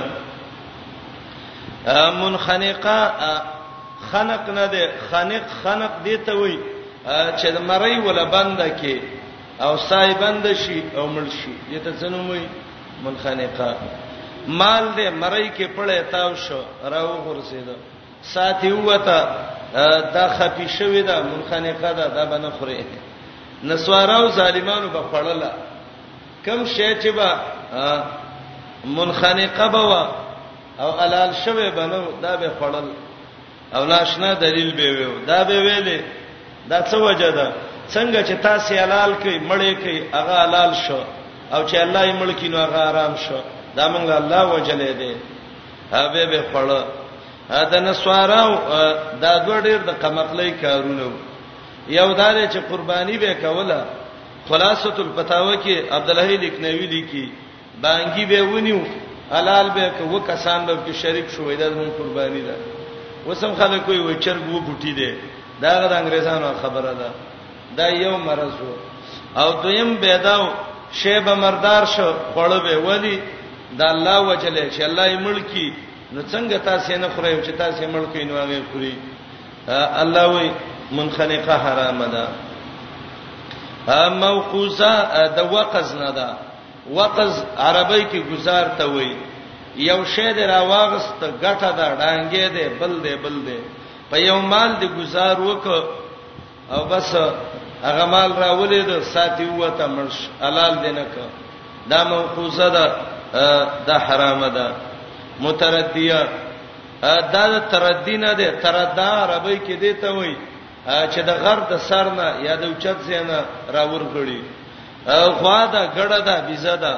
[2.11, 2.98] منخنقه
[4.12, 6.59] خنق نه ده خنق خنق دی ته وای
[7.38, 9.18] چې د مړی ولا بنده کې
[9.61, 12.44] او سای بند شي او مړ شي یته څنومي
[13.04, 13.68] منخنقه
[14.61, 16.61] مال دې مړی کې پړې تاو شو
[16.92, 17.68] راو غرسید
[18.34, 19.18] ساتي وته
[20.16, 22.84] دا خفي شوې ده منخنقه ده دا بنه خوري
[23.64, 25.48] نسواراو ظالمانو په پړله
[26.46, 27.40] کم شې چې با
[28.84, 30.02] منخنقه بوا
[30.80, 32.86] او حلال شوه بنو دا به خړل
[33.76, 36.00] او ناشنا دلیل به ویو دا به ویلې
[36.70, 37.52] دا څه وجه ده
[37.95, 41.01] څنګه چې تاسو حلال کوي مړې کوي هغه حلال شو
[41.55, 43.38] او چې الله یې مړ کینو هغه آرام شو
[43.76, 45.12] دا موږ الله وجلې دې
[45.97, 46.68] هغه به خړ
[47.72, 48.51] دا نسوارو
[49.22, 51.05] دا دوه ډېر د قمقلې کارونه
[51.99, 53.80] یو دا چې قرباني به کوله
[54.49, 57.24] خلاصۃ الفتاوی کې عبد الله لیکنوی لیکي
[57.82, 58.80] بانګي به ونیو
[59.34, 62.57] حلال به کو کسان به شریک شوې دا زموږ قرباني ده
[63.28, 65.11] وسم خلک کوئی وچر ګو بوټي دي
[65.62, 67.11] دا غره انګريزانو خبره ده
[67.76, 68.74] دا یو مرز وو
[69.42, 70.42] او دویم بيداو
[71.00, 73.18] شیب مردار شو خړو به ودی
[73.78, 75.72] دا الله وجل چې الله یې ملکی
[76.12, 78.94] نو څنګه تاسو نه خورئ چې تاسو ملکی نو هغه خوري
[80.02, 80.50] الله وی
[80.92, 82.26] منخنقه حرام ده
[84.08, 84.94] موقوزه
[85.36, 86.28] د وقز نه ده
[86.92, 89.14] وقز عربی کې گزار ته وی
[89.76, 93.58] یو شی د راواغست غټه ده ډانګې ده بل ده بل ده
[94.10, 95.66] په یو مال دی گزار وک
[96.72, 97.16] او بس
[97.89, 101.14] هغه مال راولې د ساتي وته مرش حلال دینک
[101.91, 102.87] دا موخوزه ده
[103.87, 104.66] د حرامه ده
[105.45, 106.20] متردیه
[107.33, 110.37] دا د تردی نه ده تردا عربی کې دی ته وای
[111.12, 113.39] چې د غر د سر نه یا د اوچت زینه
[113.74, 114.41] راور غړي
[115.39, 116.95] خوا دا ګړه ده بیزه ده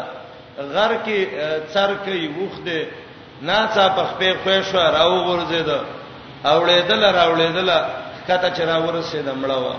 [0.74, 1.18] غر کې
[1.74, 2.78] سر کوي وخده
[3.46, 5.80] ناڅه په خپې خوې شو راو ورزيده
[6.44, 7.70] اوړېدل راوړېدل
[8.28, 9.74] کته چر راورسېد مړوا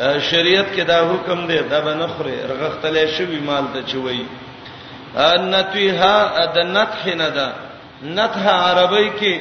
[0.00, 4.22] شریعت کې دا حکم دی دا به نخره رغختلې شوی مال ته چوي
[5.16, 7.48] ان تیها د نتح نه دا
[8.18, 9.40] نتح عربی کې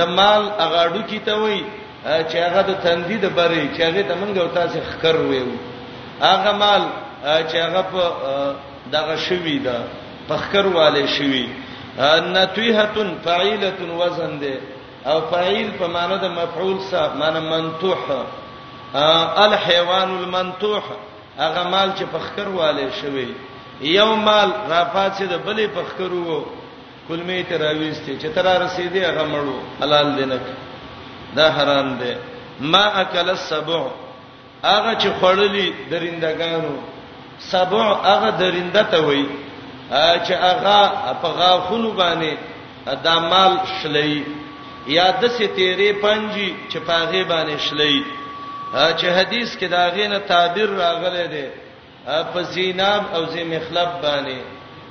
[0.00, 1.60] د مال اغاړو کې ته وای
[2.04, 5.48] چې هغه د تندید بری چې هغه ته مونږ او تاسو خکر ویو
[6.20, 6.82] هغه مال
[7.22, 8.12] چې هغه په
[8.96, 9.76] دغه شوی دا
[10.28, 11.46] پخکر والے شوی
[11.98, 14.54] ان تیهتن فاعلۃ وزن ده
[15.12, 17.98] او فاعل په معنی د مفعول سره معنی منتوح
[19.44, 20.84] الحيوان المنطوح
[21.38, 23.28] هغه مال چې فخر والے شوی
[23.80, 26.44] یو مال رافات چې د بلې فخر وو
[27.08, 30.40] کلمه ته راويستي چې تر رسیدي هغه مړو حلال دینک
[31.36, 32.14] دا حرام دی
[32.60, 33.82] ما اکل السبع
[34.64, 36.74] هغه چې خړلې درندګانو
[37.38, 39.24] سبع هغه درنده ته وای
[40.24, 40.90] چې هغه
[41.22, 42.34] په غاخونو باندې
[42.90, 44.30] د مال شلې
[44.86, 48.25] یا د ستېره پنځي چې پاغه باندې شلې
[48.72, 51.48] چې حدیث کې دا غینه تعبیر راغلی دی
[52.32, 54.38] په زیناب او زمخلب باندې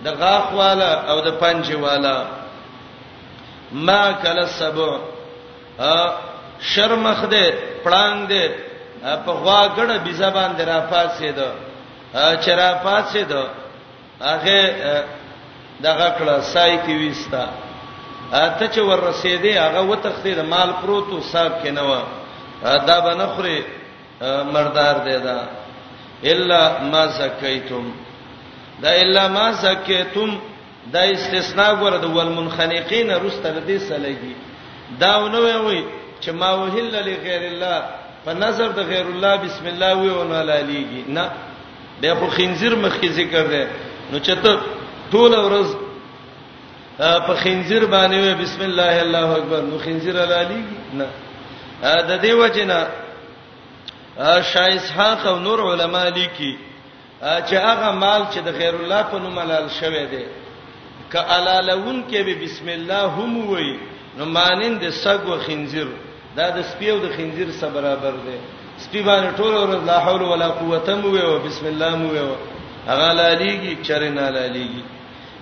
[0.03, 2.25] د غاخ والا او د پنج والا
[3.71, 4.99] ما کل السبع
[6.59, 7.47] شرمخ دې
[7.83, 8.45] پړانګ دې
[9.25, 11.47] په غواګړه بي زبان درا پاسې دو
[12.45, 13.43] چرا پاسې دو
[14.21, 14.61] هغه
[15.83, 17.45] دغه کړه سای کې وستا
[18.33, 21.91] اته چې ور رسیدې هغه وتختې د مال پروتو صاحب کې نه و
[22.63, 23.63] دا بنخري
[24.21, 25.37] مردار دی دا
[26.23, 27.91] الا ما زکیتم
[28.83, 30.39] دا الا ما زکیتم
[30.93, 34.35] دا استثناء غره د والمنخنقین رسته دې سلګي
[34.99, 35.83] دا نو وي
[36.25, 37.83] چې ما وهل لغیر الله
[38.25, 41.29] په نظر د غیر الله بسم الله وی او نه لالیږي نه
[42.01, 43.65] به خو خنزیر مخکې ذکر دی
[44.11, 44.57] نو چې ته
[45.11, 45.67] ټول ورځ
[46.97, 51.05] په خنزیر باندې وی بسم الله الله اکبر نو خنزیر لالیږي نه
[51.81, 52.87] د دې وجنه
[54.53, 56.55] شای اسحاق او نور علما لیکي
[57.21, 60.25] چې هغه مال چې د خیر الله په نوم حلال شوی دی
[61.11, 63.77] ک علالون کې به بسم الله هم وای
[64.17, 65.87] نو مانند سګ او خنزیر
[66.35, 68.37] دا د سپیو د خنزیر سره برابر دی
[68.83, 72.35] سپی باندې ټول ورځ لا حول ولا قوه مو وای او بسم الله مو وای
[72.89, 74.83] هغه لالیږي چرنا لالیږي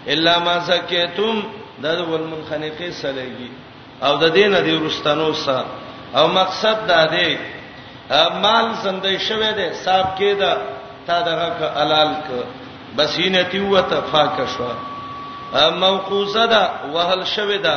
[0.07, 1.43] الا ما سکتم
[1.84, 3.51] دا د ولمن خنقه سلېږي
[4.03, 5.65] او د دینه دی ورستانو سره
[6.14, 7.32] او مقصد دا دی
[8.43, 10.53] مال زندې شوه دی صاحب کې دا
[11.07, 12.28] تا دغه حلال ک
[12.97, 14.68] بسینتی و تفاک شو
[15.80, 16.61] موقوزه ده
[16.93, 17.76] وهل شوه ده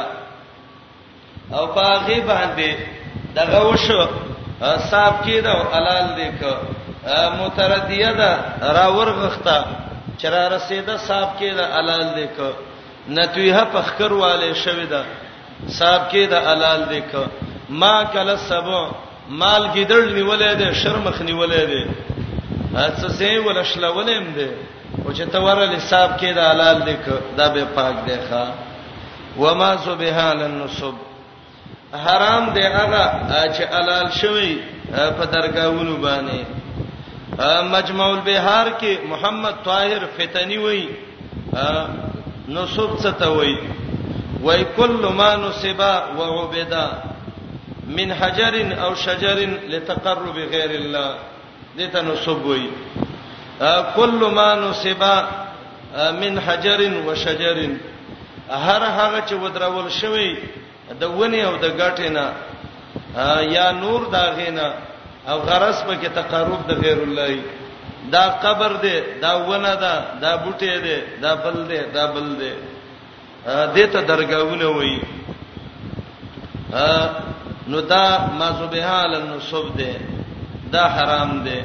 [1.58, 2.76] او پاغه باندې
[3.36, 4.00] دغه وشو
[4.90, 6.42] صاحب کې دا حلال دی ک
[7.40, 8.30] متردیه ده
[8.72, 9.64] راورغخته
[10.18, 12.38] چرار رسیده صاحب کې دا حلال دی ک
[13.08, 15.04] نتویه پخکر والے شوه ده
[15.78, 17.12] صاحب کې دا حلال دی ک
[17.68, 18.90] ما کله سبا
[19.30, 21.88] مال ګیدړ نیولې ده شرمخ نیولې ده
[22.86, 24.48] اڅه سه ولا شلولم ده
[25.04, 26.96] او چې تورل حساب کې دا حلال دي
[27.36, 28.46] دا به پاک دی ښا
[29.38, 30.94] وما سبحان النصب
[32.06, 33.04] حرام دی هغه
[33.52, 34.52] چې حلال شوی
[34.92, 36.40] په درگاہونو باندې
[37.70, 40.86] مجمع البحار کې محمد طاهر فتنی وای
[42.48, 43.56] نصب څه ته وای
[44.42, 46.86] وای کل ما نصبا وعبدا
[47.86, 49.38] من حجر او شجر
[49.70, 51.14] لتقرب غیر الله
[51.78, 52.66] دته نسب وي
[53.96, 55.02] کل ما نسب
[56.22, 57.58] من حجر وشجر
[58.50, 60.36] هر هغه چې ودرول شوی
[61.00, 62.26] د ونی او د غټینا
[63.54, 64.72] یا نور دا غینا
[65.28, 67.40] او غرس په کې تقرب د غیر الله
[68.12, 72.52] دا قبر دی دا ونه ده دا بوټی دی دا بل دی دا بل دی
[73.82, 75.00] دته درگاهونه وایي
[77.70, 78.02] نو دا
[78.38, 79.94] ما سبحال النصب ده
[80.72, 81.58] دا حرام ده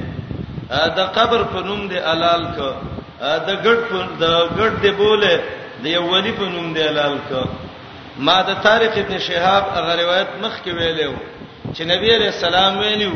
[0.97, 2.59] دا قبر په نوم دی حلال ک
[3.47, 5.33] دا ګډ په دا ګډ دی بوله
[5.83, 7.31] د یو ولی په نوم دی حلال ک
[8.25, 11.13] ما د طارق ابن شهاب هغه روایت مخ کې ویلو
[11.75, 13.11] چې نبی عليه السلام ویلو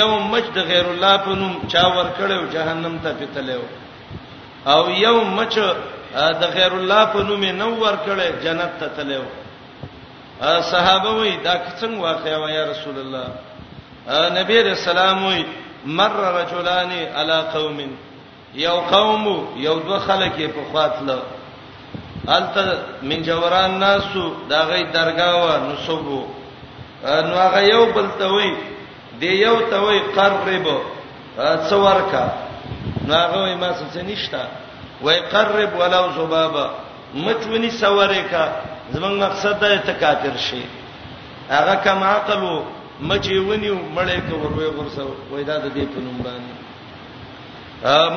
[0.00, 3.64] یو مجد غیر الله په نوم چا ور کړو جهنم ته پتلېو
[4.72, 5.54] او یو مچ
[6.42, 9.30] د غیر الله په نوم نو ور کړې جنت ته تلېو
[10.42, 13.26] صحابه وای دا څنګه واقعا و یا رسول الله
[14.40, 15.44] نبی رسول الله وای
[15.86, 17.78] مر رجلان علی قوم
[18.54, 19.24] یو قوم
[19.56, 21.18] یو دو خلک په خاطله
[22.28, 22.64] الته
[23.02, 26.24] من جوران ناسو دا غي درگاه و نسبو
[27.04, 28.52] نو هغه یو بل ته وای
[29.20, 30.66] دی یو ته وای قرب
[31.70, 32.24] څور کا
[33.06, 34.42] نو هغه ما څه نشتا
[35.02, 36.70] وای قرب ولو زبابا
[37.14, 38.48] مچونی سوره کا
[38.90, 40.62] زمنګ مقصد دا ته کافر شي
[41.50, 42.54] هغه کما عقلو
[43.08, 46.54] مچې ونیو مړې کور وې ورسو وې دا د دې په نوم باندې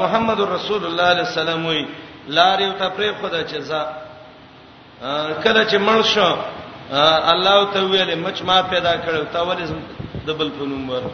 [0.02, 1.82] محمد رسول الله علیه السلام وی
[2.28, 3.82] لارې ته پرې خدا چې ځا
[5.44, 6.30] کله چې مړ شو
[7.34, 9.68] الله ته ویلې مچ ما پیدا کړو تا ولې
[10.28, 11.14] دبل په نوم ورک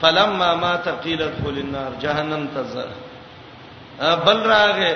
[0.00, 2.88] فلما ما تقيل ادخل النار جهنم تزر
[4.26, 4.92] بل راغه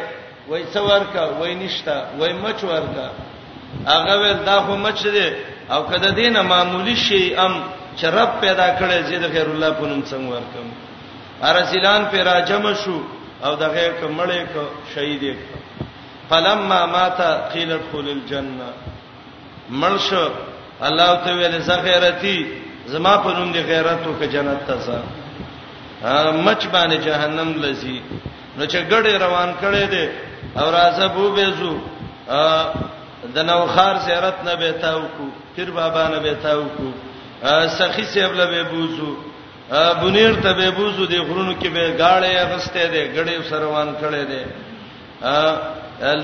[0.49, 3.09] وای څور کا وای نشتا وای مچ ورکا
[3.85, 5.27] هغه ول دا خو مچ دی
[5.75, 7.53] او کده دینه معمولی شی ام
[8.01, 10.67] چرپ پیدا کړي چې د خیر الله په نوم څنګه ورکم
[11.49, 12.97] ارسلان پر راجم شو
[13.45, 14.63] او دغه کمړې کو
[14.95, 15.37] شهید
[16.31, 17.21] فلما مات
[17.53, 18.69] قیل ادخل الجنه
[19.81, 20.09] مرش
[20.81, 22.37] الله ته ویل زغیرتی
[22.95, 24.99] زما په نوم دی غیرت او که جنت ته ځه
[26.47, 28.01] مچ باندې جهنم لذي
[28.59, 30.09] نو چې ګړې روان کړي دي
[30.61, 31.75] او راځه بو بيزو
[33.35, 35.25] د نوخار زیارت نه به تاو کو
[35.57, 36.87] پیر بابا نه به تاو کو
[37.79, 39.17] سخی سیب له به بوزو
[40.03, 44.45] بنیر ته به بوزو د غرونو کې به گاړې اغسته ده غړې سروان کړي ده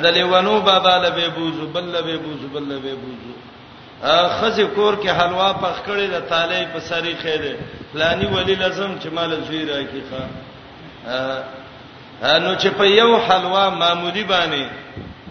[0.02, 3.32] دلې ونو بابا له به بوزو بل له به بوزو بل له به بوزو
[4.40, 7.54] خزی کور کې حلوا پخ کړي د تالې په سری خېده
[7.92, 10.20] فلانی ولی لازم چې مال زوی راکی ښا
[12.38, 14.64] نو چې په یو حلوا معمولی باندې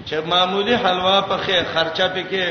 [0.06, 2.46] چې معمولی حلوا پخې خرچه پکې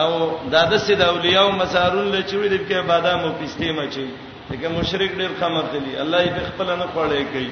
[0.00, 0.08] او
[0.52, 4.06] داده سید اولیاء مسارون لچوي د کې بادام او پسته مچي
[4.50, 7.50] دغه مشرک ډیر خمر دي الله یې خپل نه پړې کوي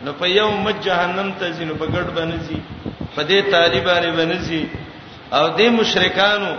[0.06, 2.60] نو په یو مج جهنم ته ځینو په ګډ بنځي
[3.16, 4.64] په دې طالبانه بنځي
[5.38, 6.52] او دې مشرکانو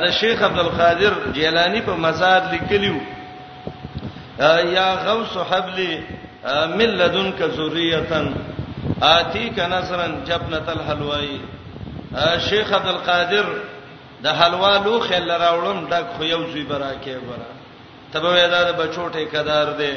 [0.00, 2.94] د شیخ عبد القادر جیلانی په مزاد لیکلیو
[4.38, 5.96] یا غوث حبلی
[6.78, 8.26] ملذن کا ذریتن
[9.06, 11.38] آتی کا نصرن جبنت الحلوائی
[12.48, 13.46] شیخ عبد القادر
[14.24, 17.50] د حلوا لوخ لراوړم ډک خو یو زوی براکه برا
[18.12, 19.90] تبه دا د بچو ټیکدار دی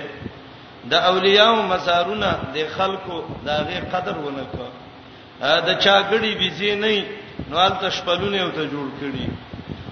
[0.93, 4.65] د اولیاء مسارونه د خلکو داغه قدر ونه کو
[5.39, 7.05] دا چاګړي بيزي نه
[7.49, 9.25] نو الته شپلونه او ته جوړ کړي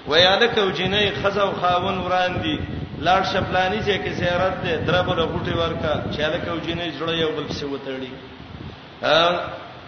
[0.07, 2.57] ویاله کو جنې خزو خاون وران دي
[2.99, 7.29] لاړ شپلانی چې کې زیارت ده دربه له غټي ورکا چاله کو جنې جوړه یو
[7.37, 8.11] بل څه وتړي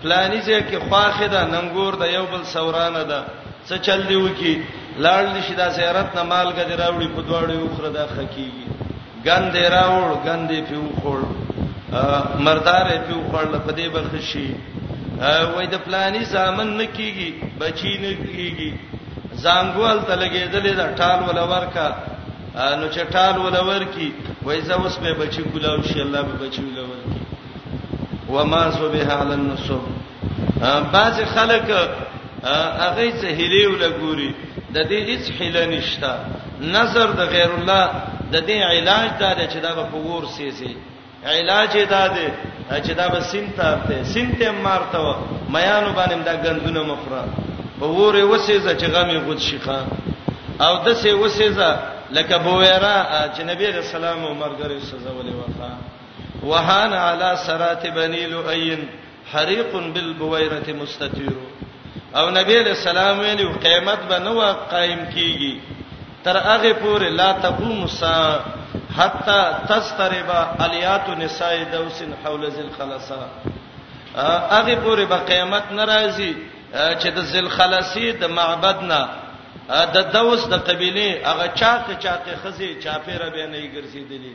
[0.02, 3.20] پلانی چې کې خواخه ده ننګور ده یو بل سورانه ده
[3.68, 4.56] څه چل دی وکی
[5.06, 8.66] لاړ نشي دا زیارت نه مال غدي راوړي په دواړو اوخره ده خکېږي
[9.26, 11.20] ګندې راوړ ګندې پیو خور
[12.46, 14.50] مردارې پیو خور په دې بخشي
[15.56, 17.30] وای د پلانی زامن نکېږي
[17.60, 18.72] بچی نکېږي
[19.44, 21.90] زنګول ته لګېدلې ده ټال ولا ورکا
[22.80, 24.10] نو چټال ولور کی
[24.46, 27.22] وایزه اوس به بچی کولاو شي الله به بچی ولور کی
[28.34, 29.82] وما صبح علی النصب
[30.94, 31.70] بعض خلک
[32.80, 34.34] هغه څه هلی ولګوري
[34.74, 36.14] د دې هیڅ هله نشتا
[36.62, 37.84] نظر د غیر الله
[38.32, 40.72] د دې علاج دار چې دا په ور سي سي
[41.26, 42.32] علاج یې داده
[42.84, 45.14] چې دا به سینته ته سینته مارته و
[45.58, 47.30] میانو باندې دا غندونه مفره
[47.80, 49.80] په ور وسېزه چې غمي غوت شيخه
[50.62, 55.72] او د سه وسېزه لکه بویرا چې نبی رسول الله مرګره سزا ولې وخا
[56.52, 58.86] وهان علی سرات بنی لؤین
[59.34, 61.34] حریق بالبویره مستتیر
[62.16, 64.40] او نبی رسول الله ویلو قیامت به نو
[64.72, 65.54] قائم کیږي
[66.24, 68.40] تر هغه پورې لا تقوم الساعه
[68.98, 73.20] حتا تستربا الیات نساء دوس حول ذل خلاصا
[74.50, 76.36] هغه پورې به قیامت ناراضي
[76.74, 79.06] چې د ذل خلاصي د معبدنا
[79.94, 84.34] د دوس د قبيله هغه چاقه چاقه خزي چاپیره به نه ګرځیدلی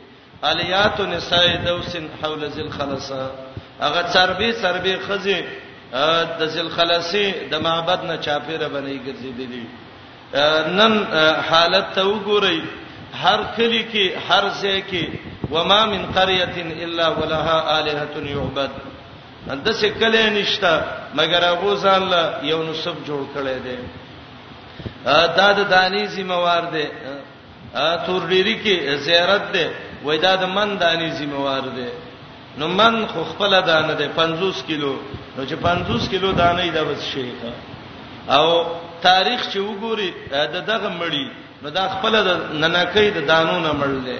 [0.50, 3.22] الیات نساء دوسن حول ذل خلصا
[3.80, 5.40] هغه چربي چربي خزي
[6.38, 9.64] د ذل خلصي د معبد نه چاپیره به نه ګرځیدلی
[10.78, 10.92] نن
[11.50, 12.60] حالت ته وګورئ
[13.22, 15.04] هر کلی کې هر ځای کې
[15.50, 16.52] وما من قريه
[16.84, 18.70] الا ولها الهه يعبد
[19.50, 20.74] اندسه کله نشتا
[21.14, 22.02] مگر ابو ځان
[22.42, 23.78] یو نسب جوړ کړي دي
[25.04, 26.84] دا د دانی زموار دی
[28.06, 28.74] تور ډيري کې
[29.06, 29.66] زیارت دی
[30.04, 31.88] وای دا د من دانی زموار دی
[32.58, 34.92] نو من خو خپل دانه دی 50 کیلو
[35.36, 37.24] نو چې 50 کیلو دانه دا بس شي
[38.28, 38.46] او
[39.02, 40.10] تاریخ چې وګوري
[40.54, 41.26] د دغه مړی
[41.62, 44.18] نو دا خپل د ننکې د دانو نه مړل دی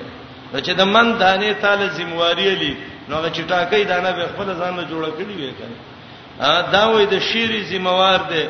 [0.53, 2.74] نو چې د من دانه تاله زمواري لې
[3.09, 7.18] نو هغه چټاکې دانه به خپل ځان له جوړه کړی وي کنه دا وای د
[7.20, 8.45] شیری زموار دی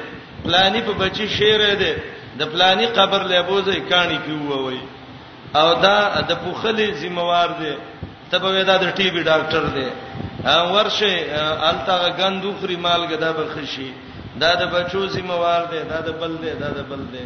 [0.45, 1.95] پلانی په بچی شیر دی
[2.39, 4.80] د پلاني قبر له بوزي کانی پیووي
[5.55, 7.72] او دا د پوخلي ذمہوار دی
[8.30, 9.87] تبه دا د ټي بي ډاکټر دی
[10.72, 11.12] ورشه
[11.70, 13.93] التاغه غندو خري مال غدا به خشي
[14.41, 17.22] دا د بچو ذمہوار دی دا د بل دی دا د بل دی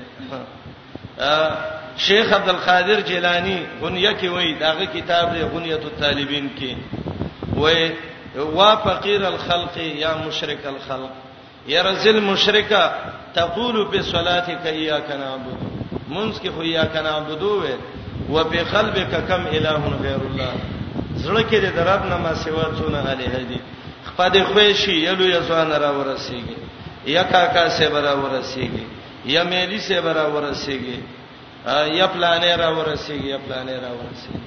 [2.07, 6.77] شیخ عبد القادر جیلانی غنیه کې وای داغه کتاب دی غنیه الطالبین کې
[7.61, 7.93] وای
[8.59, 11.11] وا فقیر الخلق یا مشرک الخلق
[11.69, 12.83] یا رزل مشرکا
[13.37, 15.59] تقول في صلاتك اياك نعبد
[16.09, 17.43] منس کې خو اياك نعبد
[18.31, 20.53] و په قلبك كم اله غير الله
[21.17, 23.61] زړه کې د رب نه ما سوا څونه اله دي
[24.09, 26.57] خپد خوښي یلو یزان را ورسیږي
[27.07, 28.85] یا کاکا سے برا ورسیږي
[29.25, 31.01] یا میلی سے برا ورسیږي
[31.99, 34.41] یا پلانې را ورسیږي یا پلانې را ورسیږي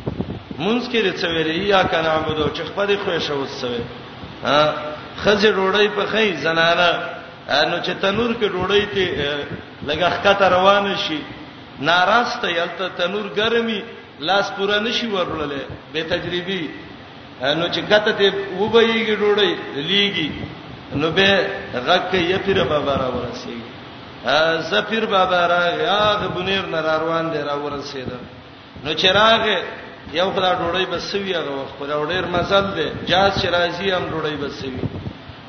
[0.60, 3.84] مونږ کې رڅویلې یا کنه عبادت چې خپل خوښه وسوي
[4.44, 4.74] ها
[5.24, 7.19] خځه ډوړې په خې زنانه
[7.50, 11.20] نو چې تنور کې ډوډۍ ته لګه ښکته روان شي
[11.90, 13.80] ناراسته یلته تنور ګرمي
[14.30, 16.62] لاس پورا نشي وروللې به تجربي
[17.60, 19.52] نو چې ګته ته وبېږي ډوډۍ
[19.90, 20.30] لیږي
[21.02, 21.30] نو به
[21.88, 27.56] غک یې پیر بابا را ورسېږي زفیر بابا را یاغ بنیر نار روان دی را
[27.58, 28.20] ورسېده
[28.84, 29.58] نو چې راغې
[30.14, 34.36] یو خدای ډوډۍ بسوي هغه وخت خدای ډېر مزل دی جاز چې راځي هم ډوډۍ
[34.42, 34.80] بسوي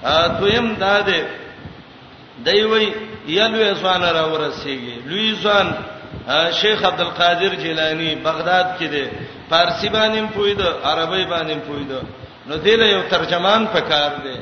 [0.05, 1.23] ا دویم دا دی
[2.45, 2.85] دی وی
[3.41, 5.67] یلوې ځوان را ورسیږي لوی ځوان
[6.61, 9.05] شیخ عبد القادر جیلانی بغداد کې دی
[9.51, 10.59] فارسی باندې پویډ
[10.91, 11.89] عربی باندې پویډ
[12.49, 14.37] نو دې له یو ترجمان پکار دی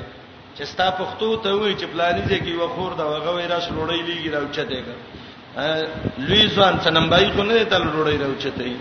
[0.57, 4.01] چې ستا پښتو ته وی چې پلاني دې کې وخور دا وغه وی راش لوړی
[4.09, 8.73] لیږي راوچته ګر لوی ځوان څنمبای کو نه تل لوړی راوچته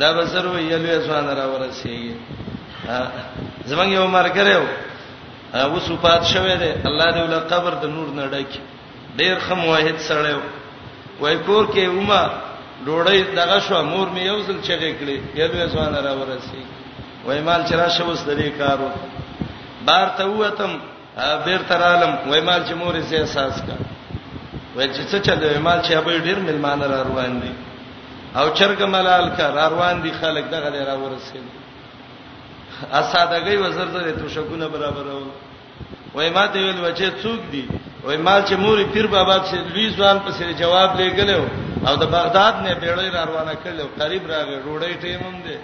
[0.00, 2.14] دا بسر وی یلوې ځوان را ورسیږي
[3.66, 4.60] زمنګ یو مرګره
[5.56, 8.50] هغه صفات شوه دی الله دې ول قبر د نور نه ډک
[9.18, 10.32] ډیر خم واحد سره
[11.20, 12.28] وای کور کې عمر
[12.86, 16.62] ډوړې دغه شو مور مې یو ځل چغې کړې یلوې سوال را ورسی
[17.26, 18.90] وای مال چې راشه وس دې کارو
[19.86, 20.72] بار ته وتم
[21.44, 23.76] بیر تر عالم وای مال چې مور یې احساس کا
[24.76, 27.52] وای چې څه چل وای مال چې ابې ډیر ملمان را روان دي
[28.38, 31.67] او چرګ ملال کا را روان دي خلک دغه را ورسېږي
[33.00, 35.20] اسادګي وزر ته توشکونه برابرو
[36.14, 37.62] وای ما ته ویل بچي څوک دي
[38.06, 41.40] وای ما چې موري پیر بابا سے لوی ځوان په سر جواب لګلو
[41.88, 45.56] او د بغداد نه بیړې را روانه کړل قریب راغې روړې ټیمم دي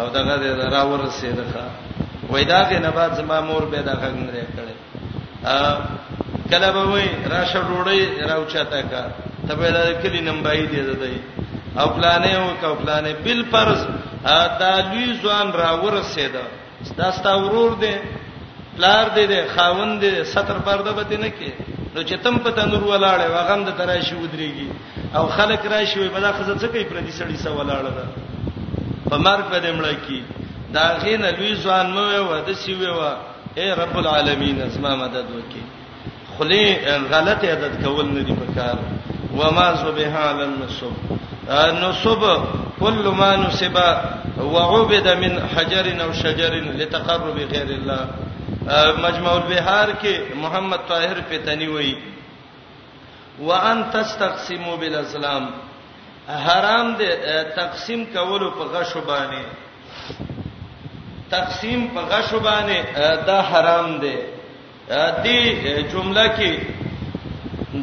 [0.00, 1.66] او دغه دې را ورسېده ښا
[2.30, 4.74] وای دا کې نه بعد زما مور به دا څنګه کړې
[6.50, 8.00] کله به وای راشه روړې
[8.30, 9.02] راوچاته کا
[9.48, 11.10] ته به دا کلی نمبای دی زده
[11.80, 13.80] او پلانې او کو پلانې بل فرض
[14.60, 16.34] دا لوی ځوان را ورسېد
[16.96, 17.94] دا ستا ورور دی
[18.76, 21.50] پلار دی دی خاوند دی ستر پرده به نه کې
[21.94, 24.68] نو چې تم په تنور ولاړې واغم د تراشي ودرېږي
[25.16, 29.16] او خلک راشي وي بلخ ځکه څه کوي پر دې سړی سو ولاړه ده په
[29.16, 30.20] مرګ به دمړ کې
[30.72, 33.00] دا غین لوی ځوان مو و د سی و
[33.58, 35.62] اے رب العالمین اسما مدد وکي
[36.38, 36.64] خلی
[37.10, 38.76] غلط عادت کول نه دی پکار
[39.38, 41.16] وما سبحان النصب
[41.54, 42.22] نصب
[42.80, 43.76] كل ما نصب
[44.40, 48.06] وعبد من حجر او شجر لتقرب غير الله
[49.02, 51.96] مجمع البحار کې محمد طاهر پتنی وای
[53.40, 55.50] وان تستقسموا بالازلام
[56.28, 57.08] حرام دي
[57.56, 59.44] تقسیم کولو په غشو باندې
[61.30, 64.16] تقسیم په غشو باندې دا حرام دي
[65.22, 66.60] دې جمله کې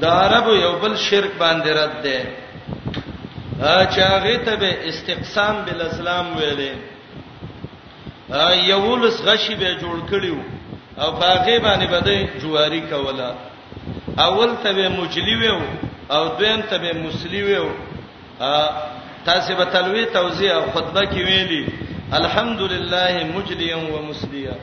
[0.01, 2.42] دا عرب یو بل شرک باندې رد ده
[3.96, 6.74] چاغه ته به استقسام بالاسلام ویلې
[8.74, 10.39] یولس غشي به جوړ کړیو
[10.97, 13.30] او باغې باندې بده جواری کوله
[14.17, 15.62] اول ته به مجلی ویو
[16.09, 17.67] او دویم ته به مسلی ویو
[19.25, 21.63] تاسو به تلوي توزیع او خطبه کې ویلي
[22.13, 24.55] الحمدلله مجلیا و مسلیا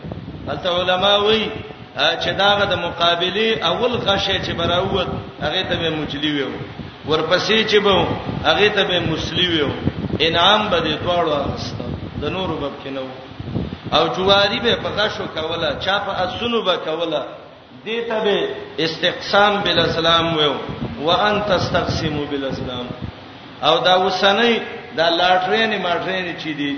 [0.49, 1.49] البته علما وی
[1.97, 5.09] چې داغه د مقابله اول غشي چې براوت
[5.43, 6.53] هغه ته به مجلی ویو
[7.09, 8.05] ورپسې چې بو
[8.45, 9.69] هغه ته به مسلم یو
[10.21, 11.85] انعام به دې دواړو استه
[12.23, 13.05] د نورو باب کې نو
[13.97, 17.23] او جواری به په غشو کوله چا په اسونو به کوله
[17.85, 18.49] دې ته به
[18.85, 20.53] استقسام بل اسلام وو
[21.05, 22.87] وان تستقسم بل اسلام
[23.63, 24.55] او دا وسنۍ
[24.97, 26.73] دا لاټرینی ماټرینی چي دي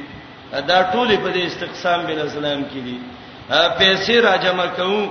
[0.68, 2.96] دا ټولې په دې استقسام بل اسلام کې دي
[3.78, 5.06] پیسې را جمع کوو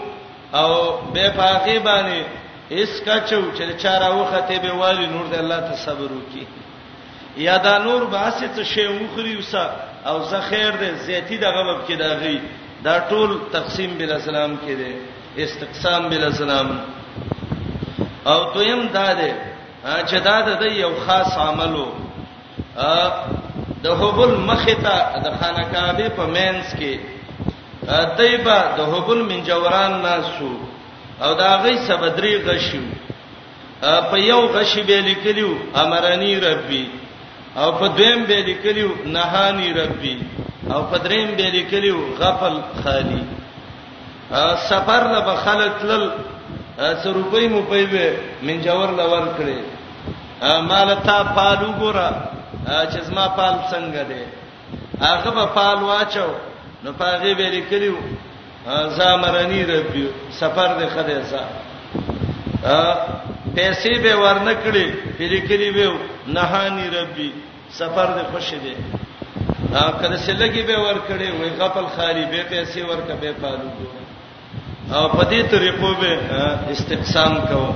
[0.53, 2.23] او به پاکي باندې
[2.79, 6.45] اس کا چو چې چاره وخته به والی نور د الله ته صبر وکي
[7.45, 9.63] یا دا نور باسه ته شی وخري وسا
[10.11, 12.41] او زه خیر دې زيتی دغه مب کې داغي
[12.85, 14.95] دا ټول تقسیم بل اسلام کې دي
[15.47, 16.71] استقسام بل اسلام
[18.31, 19.33] او دویم دا ده
[20.05, 21.85] چې دا د یو خاص عملو
[23.85, 26.99] د حبل مخته د خانه کعبه په مینس کې
[28.17, 30.53] طيبه د حبل منجوران ناسو
[31.23, 32.81] او دا غي سبدري غشیو
[33.81, 35.51] په یو غشی به لیکلیو
[35.83, 36.85] امرانی ربي
[37.57, 40.17] او په دویم به لیکلیو نهانی ربي
[40.73, 43.23] او په دریم به لیکلیو غفل خالی
[44.69, 46.05] سفر له بخلت لل
[47.03, 48.09] سروپي مو په
[48.41, 49.59] من جوور لور کړي
[50.69, 52.09] مال تا پالو ګورا
[52.91, 54.23] چې زما پال څنګه دی
[55.05, 56.27] هغه په پال واچو
[56.83, 57.95] نو پاغي به لیکلیو
[58.67, 60.07] زامرنی ربي
[60.39, 61.45] سفر دې خدای سا
[63.55, 64.85] پیسې به ورنکړي
[65.17, 65.97] پېری کړی و
[66.27, 67.31] نهانی ربي
[67.79, 68.75] سفر دې خوش دې
[70.01, 73.69] کله چې لګي به ورکړي وې غفل خاري به پیسې ورکه به پالو
[74.95, 76.11] او په دې طریقو به
[76.71, 77.73] استقسام کوو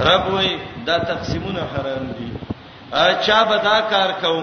[0.00, 2.28] رب وې دا تقسیمونه حرام دي
[3.26, 4.42] چا به دا کار کوو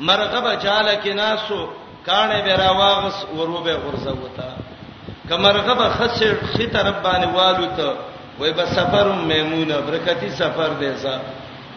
[0.00, 1.62] مرغبه جاله کې ناسو
[2.06, 4.48] کانه به راواغس وروبه غرزوتا
[5.28, 7.92] کمرغه به خسر خي طرف باندې والو ته
[8.38, 11.20] وای به سفر میمونه برکتی سفر دیسا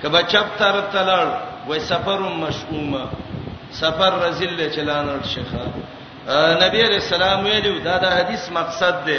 [0.03, 1.27] کبه چپ تر تلړ
[1.67, 3.03] وای سفر مشؤومه
[3.71, 5.61] سفر رزل چلانړ شيخه
[6.65, 9.17] نبی علیہ السلام ویلو دا د حدیث مقصد دی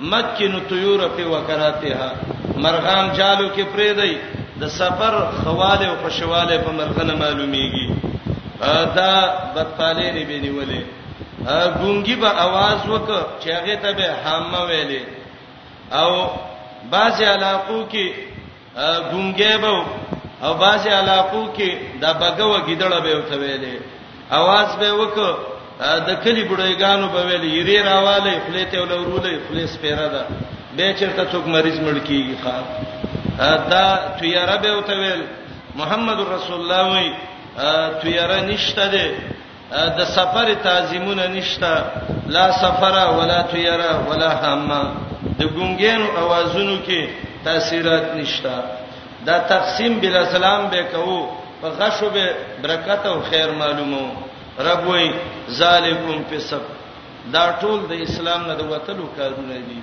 [0.00, 2.08] مکن طیور فی وکراتها
[2.56, 4.18] مرغان جالو کې پرې دی
[4.60, 5.14] د سفر
[5.44, 8.05] خواله او خوشواله په مرغنه معلومیږي
[8.60, 10.82] دا بدپاله ری به نیولې
[11.80, 15.02] ګونګي به आवाज وکړ چې هغه ته به حامه ویلې
[15.92, 16.10] او
[16.90, 18.06] بعضی علاقو کې
[19.12, 19.84] ګونګي به
[20.42, 21.70] او بعضی علاقو کې
[22.00, 23.74] دا بګو گیدړه به وته ویلې
[24.30, 25.30] आवाज به وکړ
[26.08, 30.24] د کلی بډایګانو به ویلې یری راواله خپلې ته ولورولې خپلې سپیره ده
[30.76, 32.56] به چیرته څوک مریض مړ کیږي خا
[33.70, 33.86] دا
[34.20, 35.22] تیارابه وته ویل
[35.74, 37.12] محمد رسول الله وایي
[38.02, 39.06] تیار نشته ده
[39.98, 41.72] د سفر تعظیمونه نشته
[42.36, 44.70] لا سفر ولا تیار ولا هم
[45.38, 47.00] د ګونګینو اوازونو کې
[47.44, 48.54] تاثیرات نشته
[49.26, 51.20] دا تقسیم بلا سلام به کوو
[51.60, 52.24] په غشو به
[52.62, 54.04] برکت او خیر معلومو
[54.68, 55.10] رب وای
[55.60, 56.62] ذالکم فسب
[57.32, 59.78] دا ټول د اسلام نه د وتلو کارونه دي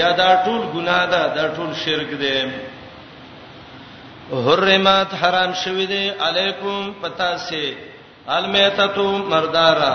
[0.00, 2.36] یا دا ټول ګناه ده دا ټول شرک دی
[4.32, 7.74] حرمت حرام شوی دی علیکم پتا سی
[8.36, 9.94] المیتتو مردارا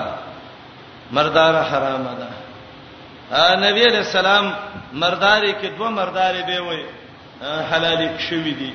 [1.12, 2.40] مردارا حرام ده
[3.56, 4.50] نبی علیہ السلام
[5.02, 6.86] مرداري کې دوه مرداري به وي
[7.72, 8.72] حلالي شوی دي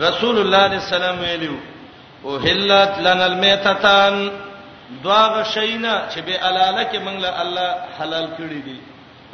[0.00, 1.56] رسول الله علیہ السلام ویلو
[2.24, 4.30] او حلت لنا المیتتان
[5.04, 8.76] دواغه شینا چې به علاله کې موږ له الله حلال کړی دي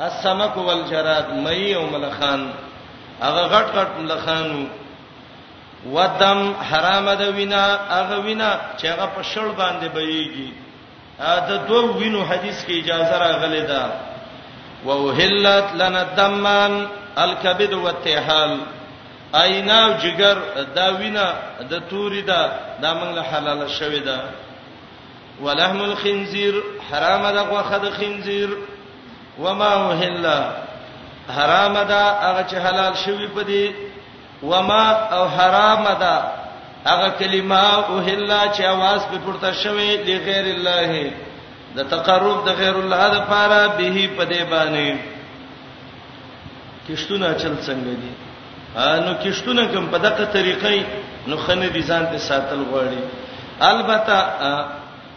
[0.01, 2.49] السمك والجراد مې او ملخان
[3.23, 4.65] هغه غټ غټ ملخانو
[5.93, 10.51] ودم حرام ده وینا هغه وینا چې هغه په شړ باندې بهيږي
[11.20, 13.89] دا دوه وینو حدیث کې اجازه راغلې ده
[14.86, 16.86] ووهلت لنا الدمان
[17.19, 18.59] الكبد والتحال
[19.35, 20.36] اینا جگر
[20.74, 21.32] دا وینا
[21.70, 22.52] د توري ده
[22.82, 24.20] دا موږ له حلاله شوې ده
[25.43, 26.55] ولحم الخنزير
[26.90, 28.48] حرام ده غوخه د خنزير
[29.39, 30.51] وما وهلا
[31.36, 33.84] حرام ده هغه چې حلال شوی په دې
[34.47, 34.85] وما
[35.16, 36.15] او حرام ده
[36.91, 41.12] هغه کلمه او هلا چې आवाज په پورته شوی دی غیر الله
[41.77, 44.97] د تقرب د غیر الله د پاره به په دی باندې
[46.89, 48.12] کښتونه چل څنګه دي
[49.05, 50.81] نو کښتونه کوم په دغه طریقې
[51.27, 53.03] نو خنه دي ځان ته ساتل غواړي
[53.61, 54.16] البته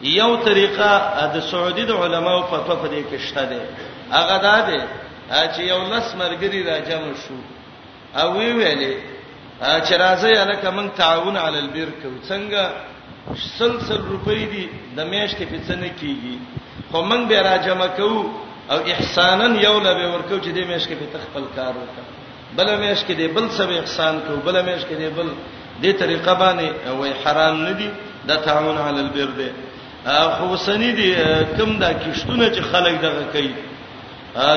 [0.02, 0.90] یو طریقه
[1.36, 3.62] د سعودي د علماو په په دې کښته ده
[4.12, 4.88] هغه ده
[5.54, 7.38] چې یو لس مرګري راځم شو
[8.22, 8.94] او وی ویلې
[9.60, 12.64] چې راځي الکه موږ تعاون علی البر کو څنګه
[13.58, 14.66] سلسل روپۍ دي
[14.98, 16.38] د میاشتې په څنګه کیږي
[16.92, 18.34] خو موږ به را جمع کوو
[18.76, 22.06] او احسانن یو لبه ورکو چې د میاشتې په تخپل کار وکړو
[22.58, 25.30] بل میاشت کې دی بل سبه احسان کو بل میاشت کې دی بل
[25.82, 26.68] دې طریقه باندې
[27.00, 27.90] وای حرام نه دی
[28.28, 29.50] د تعاون علی البر دی
[30.38, 31.08] خو سنی دی
[31.58, 33.54] کم دا کیشتونه چې خلک دغه کوي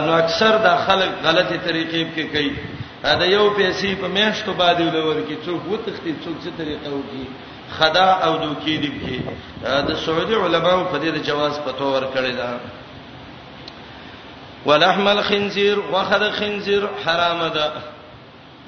[0.05, 2.53] نو اکثر دا خلک غلطه طریقې کې کوي
[3.05, 7.25] دا یو پیسې په میاشتو باندې ولور کی څوک وتختی څوک څه طریقه وکي
[7.79, 12.37] خدا او دوکې دی کې د سعودي علماو په دې د جواز پتو ور کړی
[12.37, 12.59] دا
[14.67, 17.73] ولحم الخنزير وخذ خنزير حرام ده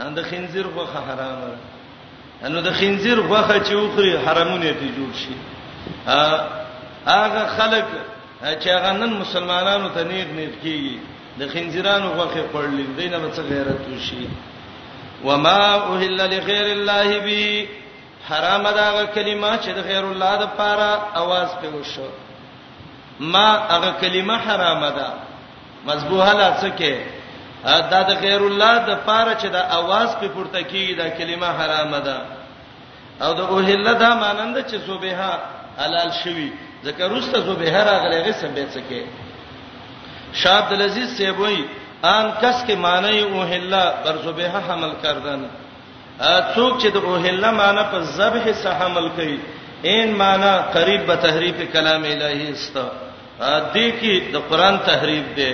[0.07, 5.37] اند خنزير وخه حرام ده انو د خنزير وخه چې وخري حرامونه ته جوړ شي
[7.07, 7.87] هغه خلک
[8.43, 10.99] چې هغه نن مسلمانانو ته نیک نیک کیږي
[11.39, 14.25] د خنجرانو غوخه پړلې دینه به څه غیرت وشي
[15.25, 17.67] وما اوهل لغیر الله به
[18.29, 20.91] حرام دا کلمه چې د غیر الله د پاره
[21.23, 22.09] आवाज په وشو
[23.21, 25.07] ما هغه کلمه حرام ده
[25.89, 26.95] مذبوحه لا څه کې
[27.93, 31.93] دا د غیر الله د پاره چې د आवाज په پورته کیږي دا کلمه حرام
[32.09, 32.17] ده
[33.23, 35.31] او د اوهل دا مانند چې صبحه
[35.81, 36.51] حلال شوی
[36.85, 39.03] ذکر رسته صبحه راغلې غسه به څه کې
[40.41, 41.63] شاہ عبد العزیز سیبوی
[42.11, 45.45] ان کس کې معنی اوهلا بر صبح حمل کردن
[46.55, 49.37] څوک چې د اوهلا معنی په ذبح سه حمل کوي
[49.93, 52.75] این معنی قریب به تحریف کلام الهی است
[53.75, 55.53] دې کې د قران تحریف دی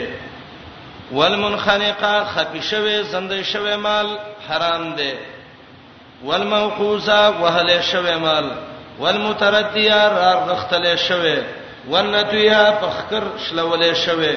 [1.13, 4.11] والمنخنقه خفي شوه زنده شوه مال
[4.49, 5.13] حرام دی
[6.25, 8.51] والموقوزه وهله شوه مال
[8.99, 11.43] والمترديه را رختله شوه
[11.95, 14.35] والنتيه فخر شلوله شوه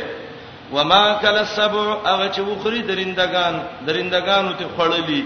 [0.73, 3.55] وما کل السبع هغه چې وخوري درندگان
[3.87, 5.21] درندگانو ته خړلې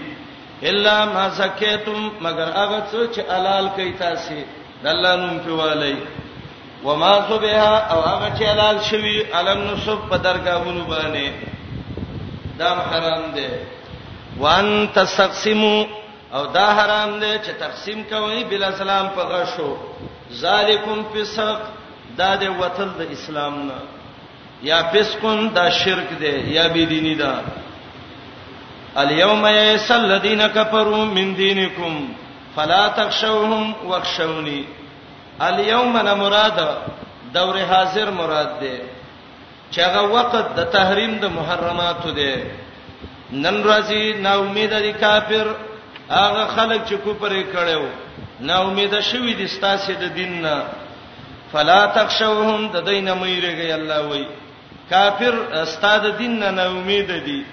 [0.70, 4.38] الا ما زکیتم مگر هغه څه چې حلال کوي تاسو
[4.84, 5.96] د الله نوم په والي
[6.86, 11.30] وما صبها او هغه چې حلال شوی علم نصب په درگاهونو باندې
[12.62, 13.48] دا حرام دی
[14.42, 15.78] وان تسقسمو
[16.36, 19.72] او دا حرام دی چې تقسیم کوي بلا سلام په غشو
[20.42, 21.58] ذالکم فسق
[22.22, 23.74] دا د وتل د اسلام نه
[24.70, 27.34] یا فسقن دا شرک دی یا بی دینی دا
[29.02, 31.94] الیوم یسل الذین کفروا من دینکم
[32.56, 34.62] فلا تخشوهم واخشونی
[35.50, 36.58] الیوم نه مراد
[37.36, 38.76] دور حاضر مراد دی
[39.74, 42.34] چې هغه وخت د تحریم د محرماتو دی
[43.44, 45.48] نن راځي نا امید دي کافر
[46.10, 47.86] هغه خلک چې کوپرې کړو
[48.50, 50.56] نا امید شوی دي ستاسو د دین نه
[51.52, 54.28] فلا تخشوهم د دینه مېرګي الله وایي
[54.90, 57.44] کافر استاد دین نه نا امید دي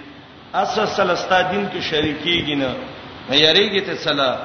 [0.55, 2.75] اساس استاد دین کې شریکيږي نه
[3.31, 4.37] یریږي ته صلا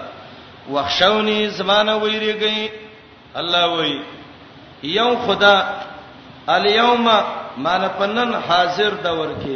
[0.73, 2.69] وخښونی زمانہ ویریږي
[3.35, 4.01] الله وی
[4.83, 5.55] یوم خدا
[6.47, 7.07] الیوم
[7.63, 9.55] مان پنن حاضر دور کې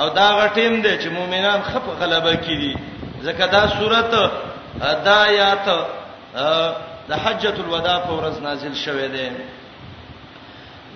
[0.00, 2.78] او دا غټیم دی چې مؤمنان خپ غلبه کړي
[3.24, 4.10] ځکه دا صورت
[5.04, 5.66] دا آیات
[7.08, 9.28] د حجۃ الوداع په ورځ نازل شوه دی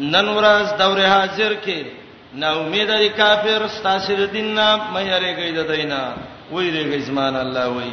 [0.01, 1.83] نن ورځ دور حاضر کې
[2.41, 6.01] نا امید دی کافر ستاسو دین نه مې رېګې د دینا
[6.53, 7.91] وې رېګې زمان الله وې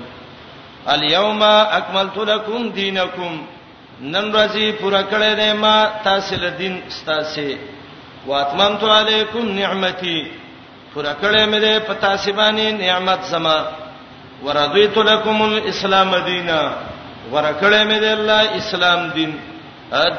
[0.88, 1.42] الیوم
[1.80, 3.32] اکملت لکم دینکم
[4.02, 7.42] نن ورځې پوره کړې ده ما تاسو له دین ستاسو
[8.28, 10.28] واتممت علیکم نعمتي
[10.94, 13.58] پوره کړې مې ده په تاسو باندې نعمت زما
[14.46, 16.74] ورضیت لکم الاسلام دینا
[17.32, 19.36] ورکړې مې ده الله اسلام دین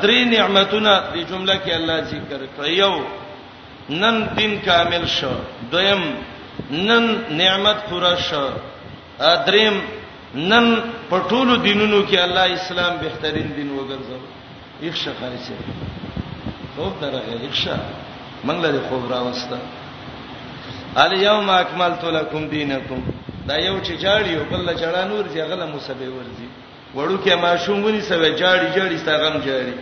[0.03, 2.95] درې نعمتونه د جمله کې الله ذکر کړ یو
[4.03, 5.35] نن دین کامل شو
[5.73, 6.03] دویم
[6.89, 7.05] نن
[7.41, 8.45] نعمت پورا شو
[9.47, 9.77] دریم
[10.51, 10.67] نن
[11.11, 14.23] پټولو دینونو کې الله اسلام بهترین دین وګرځاو
[14.87, 15.55] یخ شخاري سي
[16.77, 17.83] خوب درغه یخ شخ
[18.47, 19.57] منګله دې خوب راوسته
[21.05, 23.01] الیوم اکملت لکم دینکم
[23.49, 26.49] دا یو چې جاړیو بل جړا نور چې غله مصیبه ورځي
[26.97, 29.75] وړو کې ما شومونی سوي جاړي جاړي ستا غم جاړي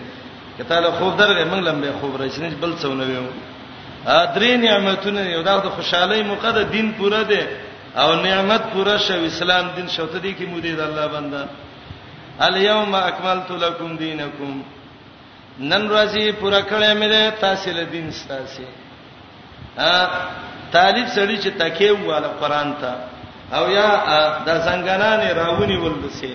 [0.58, 3.26] کته له خوب درغه موږ لمبه خوب راځنه بل څو نه ویو
[4.06, 7.42] ا درې نعمتونه یو دا د خوشحالي مقدس دین پوره ده
[8.02, 11.42] او نعمت پوره شو اسلام دین شوته دي کې مودې د الله بنده
[12.46, 14.52] الیوم اکملت لکم دینکم
[15.58, 19.92] نن ورځې پوره کړې مې ده تاسو له دین ستاسو ا
[20.72, 22.92] طالب سړی چې تکیه واله قران ته
[23.56, 23.88] او یا
[24.46, 26.34] د څنګه نه راونی ولدسه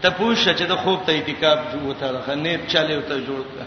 [0.00, 3.66] ته پوښتنه چې د خوب ته اعتکاف جوړه ده خنیب چاله ته جوړ کړه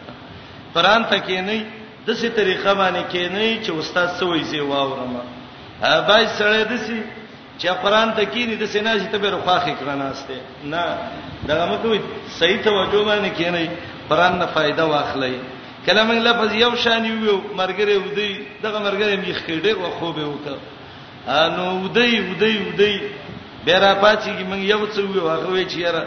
[0.76, 1.66] قران ته کې نه
[2.08, 5.16] د سې طریقه باندې کې نه چې استاد سوې زی واورم
[5.84, 7.00] ها بای سره د سې
[7.62, 10.84] چې قران ته کې نه د سې نه چې ته به رخواخې کړناسته نه
[11.48, 12.02] دا موږ
[12.40, 13.62] صحیح توجه باندې کې نه
[14.10, 15.34] قران نه فائدہ واخلې
[15.86, 20.56] کلمه لفظ یو شان یو مرګره ودی دغه مرګره میخ کړي او خوبه وته
[21.38, 22.94] انو ودی ودی ودی
[23.65, 26.03] به را پاتېږي موږ یو څه ویو هغه وی چې یاره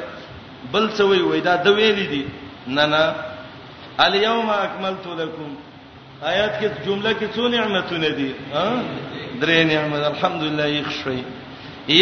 [0.72, 2.24] بل څه وی وای دا د ویلې دي
[2.76, 3.02] نه نه
[4.06, 5.48] الیوم اکملت لکم
[6.30, 8.68] آیات کې جمله کې څو نعمتونه دي ها
[9.40, 11.22] درې نعمت الحمدلله یخشوي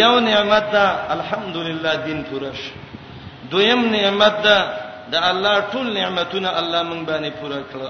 [0.02, 0.86] یو نعمت دا
[1.16, 2.60] الحمدلله دین پرش
[3.50, 4.58] دویم نعمت دا
[5.12, 7.82] د الله ټول نعمتونه الله مونږ باندې پوره کړ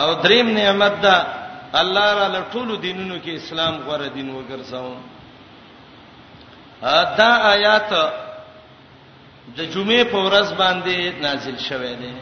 [0.00, 1.16] او دریم نعمت دا
[1.80, 5.00] الله را لټول دینونو کې اسلام غوړه دین وګرځاوم
[6.82, 7.90] دا آیات
[9.56, 12.14] د جمعې په ورځ باندې نازل شوه دی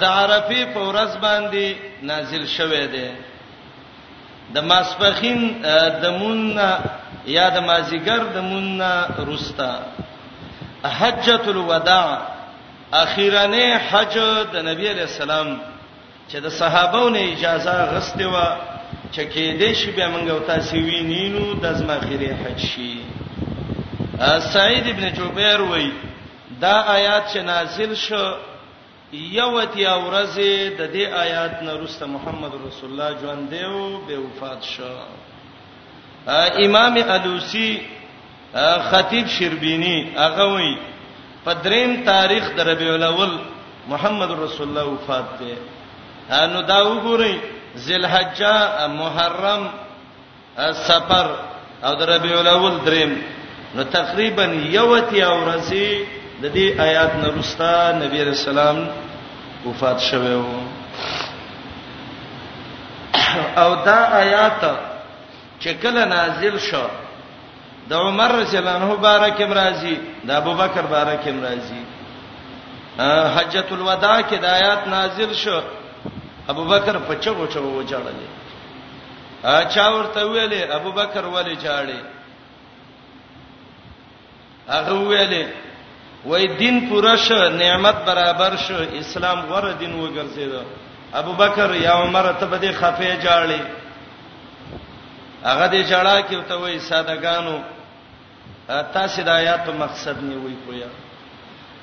[0.00, 1.66] د عرفه په ورځ باندې
[2.02, 3.08] نازل شوه دی
[4.54, 5.40] د ماسپخین
[6.02, 6.78] د موننا
[7.26, 8.92] یا د مازیګر د موننا
[9.30, 9.72] رستا
[10.98, 12.18] حجۃ الوداع
[12.92, 14.14] اخیرانه حج
[14.52, 15.60] د نبی علی السلام
[16.30, 18.36] چې د صحابهونو اجازه غسته و
[19.16, 22.90] چې کې دې شی به مونږ او تاسو وینینو د زما خیره حج شي
[24.54, 25.88] سعید ابن جبیر وای
[26.64, 28.22] دا آیات چې نازل شو
[29.12, 30.34] یوت یا ورځ
[30.78, 34.92] د دې آیات نه رسول محمد رسول الله جوان دیو به وفات شو
[36.68, 37.70] امام الوسی
[38.92, 40.72] خطیب شربینی هغه وای
[41.44, 43.36] په دریم تاریخ د ربیع الاول
[43.92, 45.54] محمد رسول الله وفات دی
[46.52, 47.36] نو دا وګورئ
[47.84, 48.56] ذلحجه
[49.00, 49.62] محرم
[50.88, 51.26] سفر
[51.86, 53.12] او د ربیع الاول دریم
[53.76, 54.44] نو تقریبا
[54.78, 55.88] یوتی اورسی
[56.42, 58.90] د دې آیات نرستا نبی رسول الله
[59.66, 60.58] وفات شوه و
[63.62, 64.60] او دا آیات
[65.60, 66.86] چې کله نازل شو
[67.88, 69.96] د عمر رضی الله عنه بارک امرازی
[70.26, 71.82] د ابوبکر بارک امرازی
[73.36, 75.60] حجۃ الوداع کې د آیات نازل شو
[76.48, 78.28] ابو بکر په چغو چغو وجاړلې
[79.44, 82.00] ا چا ورته ویلې ابو بکر ولې جاړې
[84.68, 85.44] هغه ویلې
[86.24, 90.62] وای دین پوره شو نعمت برابر شو اسلام غره دین وګرځیدو
[91.14, 93.60] ابو بکر یا عمر ته به دې خفه جاړې
[95.48, 97.54] هغه دې جاړه کې ته وای سادهګانو
[98.92, 100.86] تاسو د آیات مقصد نیوي کویا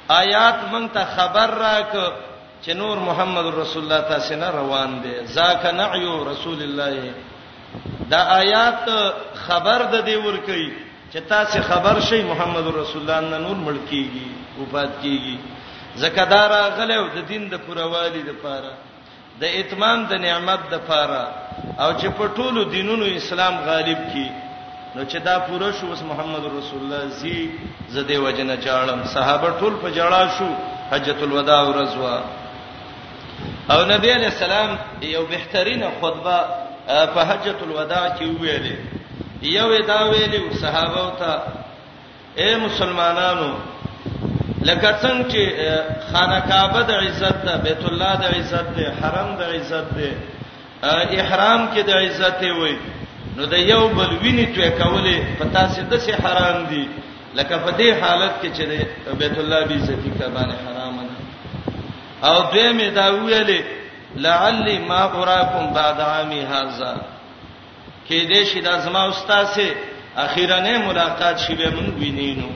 [0.09, 1.95] آیات مونږ ته خبر راک
[2.65, 7.13] چې نور محمد رسول الله تاسو نه روان دي زاک نعیو رسول الله
[8.11, 8.89] دا آیات
[9.47, 10.67] خبر د دی ور کوي
[11.13, 14.27] چې تاسو خبر شي محمد رسول الله نه نور ملکیږي
[14.61, 15.37] وفات کیږي
[16.03, 18.71] زکدار غلو د دین د پروالی د پاره
[19.41, 21.23] د اتمام د نعمت د پاره
[21.79, 24.27] او چې په ټولو دینونو اسلام غالب کی
[24.95, 27.35] نو چې دا پوره شو اوس محمد رسول الله زی
[27.97, 30.49] زده وجنه جاړم صحابه ټول په جړا شو
[30.93, 32.15] حجۃ الوداع ورځوا
[33.71, 36.37] او نبی علی السلام یو بهترینه خطبه
[37.13, 38.75] په حجۃ الوداع کې ویلې
[39.41, 41.31] یو دا ویلې صحابه او ته
[42.41, 43.51] اے مسلمانانو
[44.69, 45.41] لکه څنګه چې
[46.11, 50.11] خانه کعبه د عزت ده بیت الله د عزت ده حرم د عزت ده
[51.21, 52.77] احرام کې د عزت دی وي
[53.37, 56.87] نو د یو بل ویني ته کولې پتا سي د سي حرام دي
[57.35, 58.63] لکه په دې حالت کې چې
[59.21, 60.72] بیت الله بي عزت کې باندې
[62.29, 63.61] او دوی می دا ویلې
[64.15, 66.95] لعلی ما قراکم بعد عامی هاذا
[68.09, 69.71] کې دې شي د ازما استاد سي
[70.25, 72.49] اخیرانه ملاقات شي به مونږ وینینو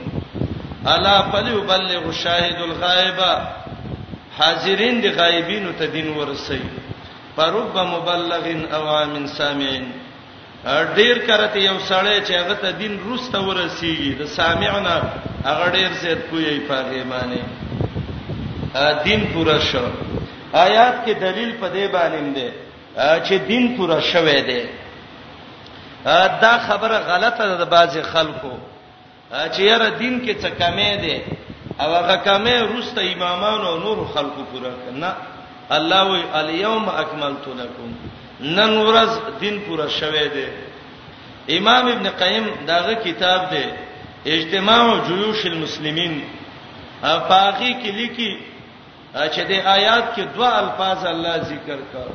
[0.86, 3.46] الا فليبلغ شاهد الغائبه
[4.38, 6.60] حاضرین دی غایبینو ته دین ورسي
[7.36, 9.90] پرب مبلغن اوامن سامعين
[10.94, 14.96] ډیر کرته یو سړی چې هغه ته دین روسته ورسیږي د سامعنا
[15.44, 17.42] هغه ډیر زیات کوی په هغه باندې
[19.04, 19.82] دین پورا شو
[20.52, 22.50] آیات کې دلیل په دې باندې دی
[23.28, 24.64] چې دین پورا شوه دی
[26.42, 28.50] دا خبره غلطه ده د بعض خلکو
[29.52, 31.16] چې یاره دین کې څه کمې ده
[31.84, 35.14] او هغه کمې روسته امامانو او نور خلکو پورا کنا
[35.70, 37.90] الله وی الیوم اکملت لکم
[38.40, 40.46] نن ورځ دین پورا شوه دی
[41.58, 43.64] امام ابن قیم داغه کتاب دی
[44.32, 46.22] اجتماع جیوش المسلمین
[47.02, 48.30] افاقی کې لیکي
[49.14, 52.06] چې د آیات کې دوه الفاظ الله ذکر کړ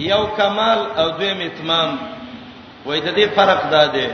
[0.00, 1.90] یو کمال او دویم اتمام
[2.86, 4.06] وای د دې فرق دا دی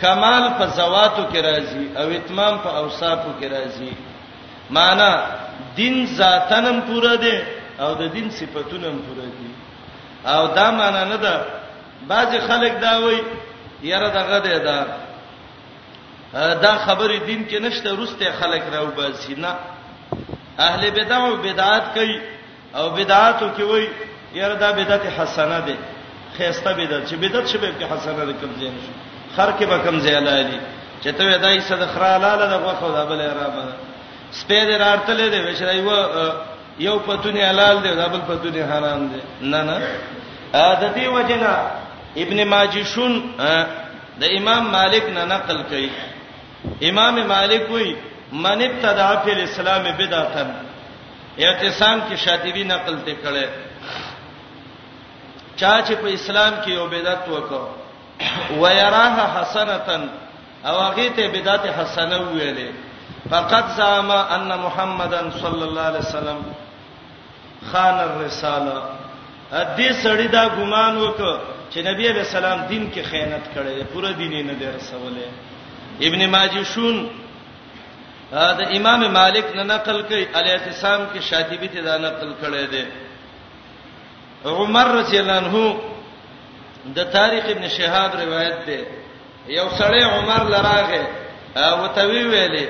[0.00, 3.92] کمال په زواتو کې راځي او اتمام په اوصافو کې راځي
[4.70, 5.10] معنا
[5.76, 7.38] دین ذاتنم پوره دی
[7.80, 9.50] او د دین صفاتونم پوره دي
[10.28, 11.46] او دا معنا نه ده
[12.08, 13.22] بعضی خلک دا وایي
[13.82, 14.78] یاره دغه دی دا
[16.62, 19.54] دا خبره دین کې نشته روسته خلک راو باسي نه
[20.58, 22.20] اهل بدع او بدعات کوي
[22.74, 23.88] او بدعاتو کې وای
[24.34, 25.74] یره دا بدعت حسنه ده
[26.38, 28.92] خيسته بدعت چې بدعت شبه کې حسنه ده کم زین شي
[29.36, 30.58] خر کې به کم زیاله علي
[31.02, 33.54] چې ته ودای صدخرا لاله د غوخو د بل اعراب
[34.40, 35.90] سپېد راړتلې ده وشرای و
[36.78, 39.20] یو پتونی حلال دی دا بل پتونی حرام دی
[39.50, 39.76] نه نه
[40.52, 41.54] د دې وجنا
[42.16, 43.14] ابن ماجشون
[44.20, 45.90] د امام مالک نه نقل کړي
[46.84, 47.96] امام مالک وایي
[48.32, 50.44] من ابتدع فی الاسلام بدعتا
[51.38, 53.46] اعتصام کې شاطبی نقل ته کړي
[55.56, 57.62] چا چې په اسلام کې یو بدعت وکړ
[58.62, 60.08] و یراها حسنتن
[60.64, 62.72] او هغه ته بدعت حسنه ویلې
[63.30, 66.42] فقط زعم ان محمدن صلی الله علیه وسلم
[67.72, 68.82] خان الرساله
[69.52, 71.38] دې سړی دا ګمان وکړ
[71.74, 75.28] چې نبی علیہ السلام دین کې خیانت کړې پوره دین نه درسوله
[76.08, 77.08] ابن ماجشون
[78.32, 82.84] دا امام مالک نه نقل کړي علی اعتصام کې شاطبی ته دا نقل کړي دي
[84.44, 85.76] عمر رضی الله عنه
[86.96, 88.80] د تاریخ ابن شهاب روایت ده
[89.54, 91.06] یو سړی عمر لراغه
[91.56, 92.66] او توی ویلې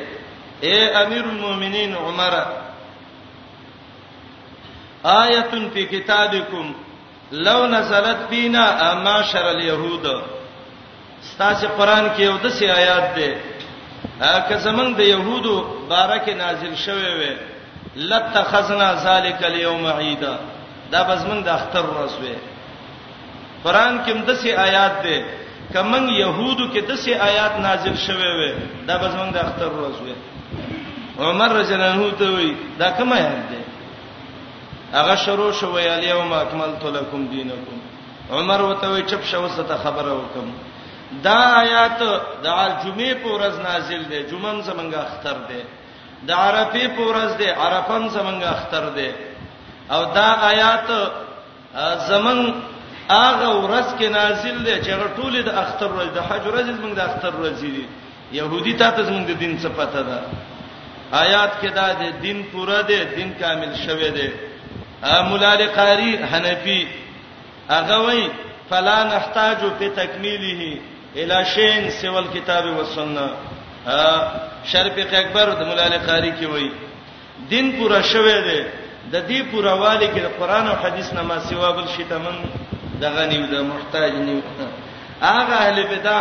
[0.62, 2.34] اے امیر المؤمنین عمر
[5.04, 5.44] آیه
[5.74, 6.72] فی کتابکم
[7.32, 8.64] لو نزلت بنا
[9.04, 10.06] معاشر اليهود
[11.34, 13.30] ستاسو قران کې یو د سی آیات ده
[14.20, 15.56] که زمنګ د يهودو
[15.90, 17.22] بارکه نازل شوه و
[18.10, 20.34] لتخذنا ذلک اليوم عیدا
[20.92, 22.24] دا بزمن د اختر ورځ و
[23.64, 25.22] قران کې مدسي آیات ده
[25.72, 28.52] کمن يهودو کې دسي آیات نازل شوه و
[28.88, 29.96] دا بزمن د اختر ورځ
[31.18, 33.60] و عمر رجل انه ته وی دا کومه آیات ده
[34.98, 37.78] هغه شروع شوه الیوم اکملت لکم دینکم
[38.30, 40.46] عمر وته وی چپ شوسته خبره وکم
[41.26, 42.00] دا آیات
[42.44, 42.46] د
[42.82, 45.60] جمعې په ورځ نازل دی جمعن زمنګ اختر دی
[46.28, 49.10] د عرفه په ورځ دی عرفن زمنګ اختر دی
[49.94, 50.88] او دا آیات
[52.10, 52.42] زمنګ
[53.24, 57.00] هغه ورځ کې نازل دی چې ټولې د اختر ورځ د حج ورځ زمنګ د
[57.08, 57.86] اختر ورځ دی
[58.38, 60.18] يهودي ته زمنګ د دین څه پته ده
[61.24, 64.28] آیات کې دا دی دین پوره دی دین کامل شوه دی
[65.28, 66.80] مولا لقاری حنفی
[67.74, 68.24] هغه وایي
[68.70, 70.62] فلا نحتاج په تکمیله
[71.22, 73.30] الی شین سوال کتاب و سنت
[74.70, 76.70] شرفق اکبر د مولا علی قاری کی وای
[77.52, 78.60] دین پورا شوه دی
[79.12, 82.36] د دې پورا والی کې د قران او حدیث نه ما سوا بل شی تمن
[83.00, 84.40] د غنیو د محتاج نیو
[85.20, 86.18] هغه اهل بدع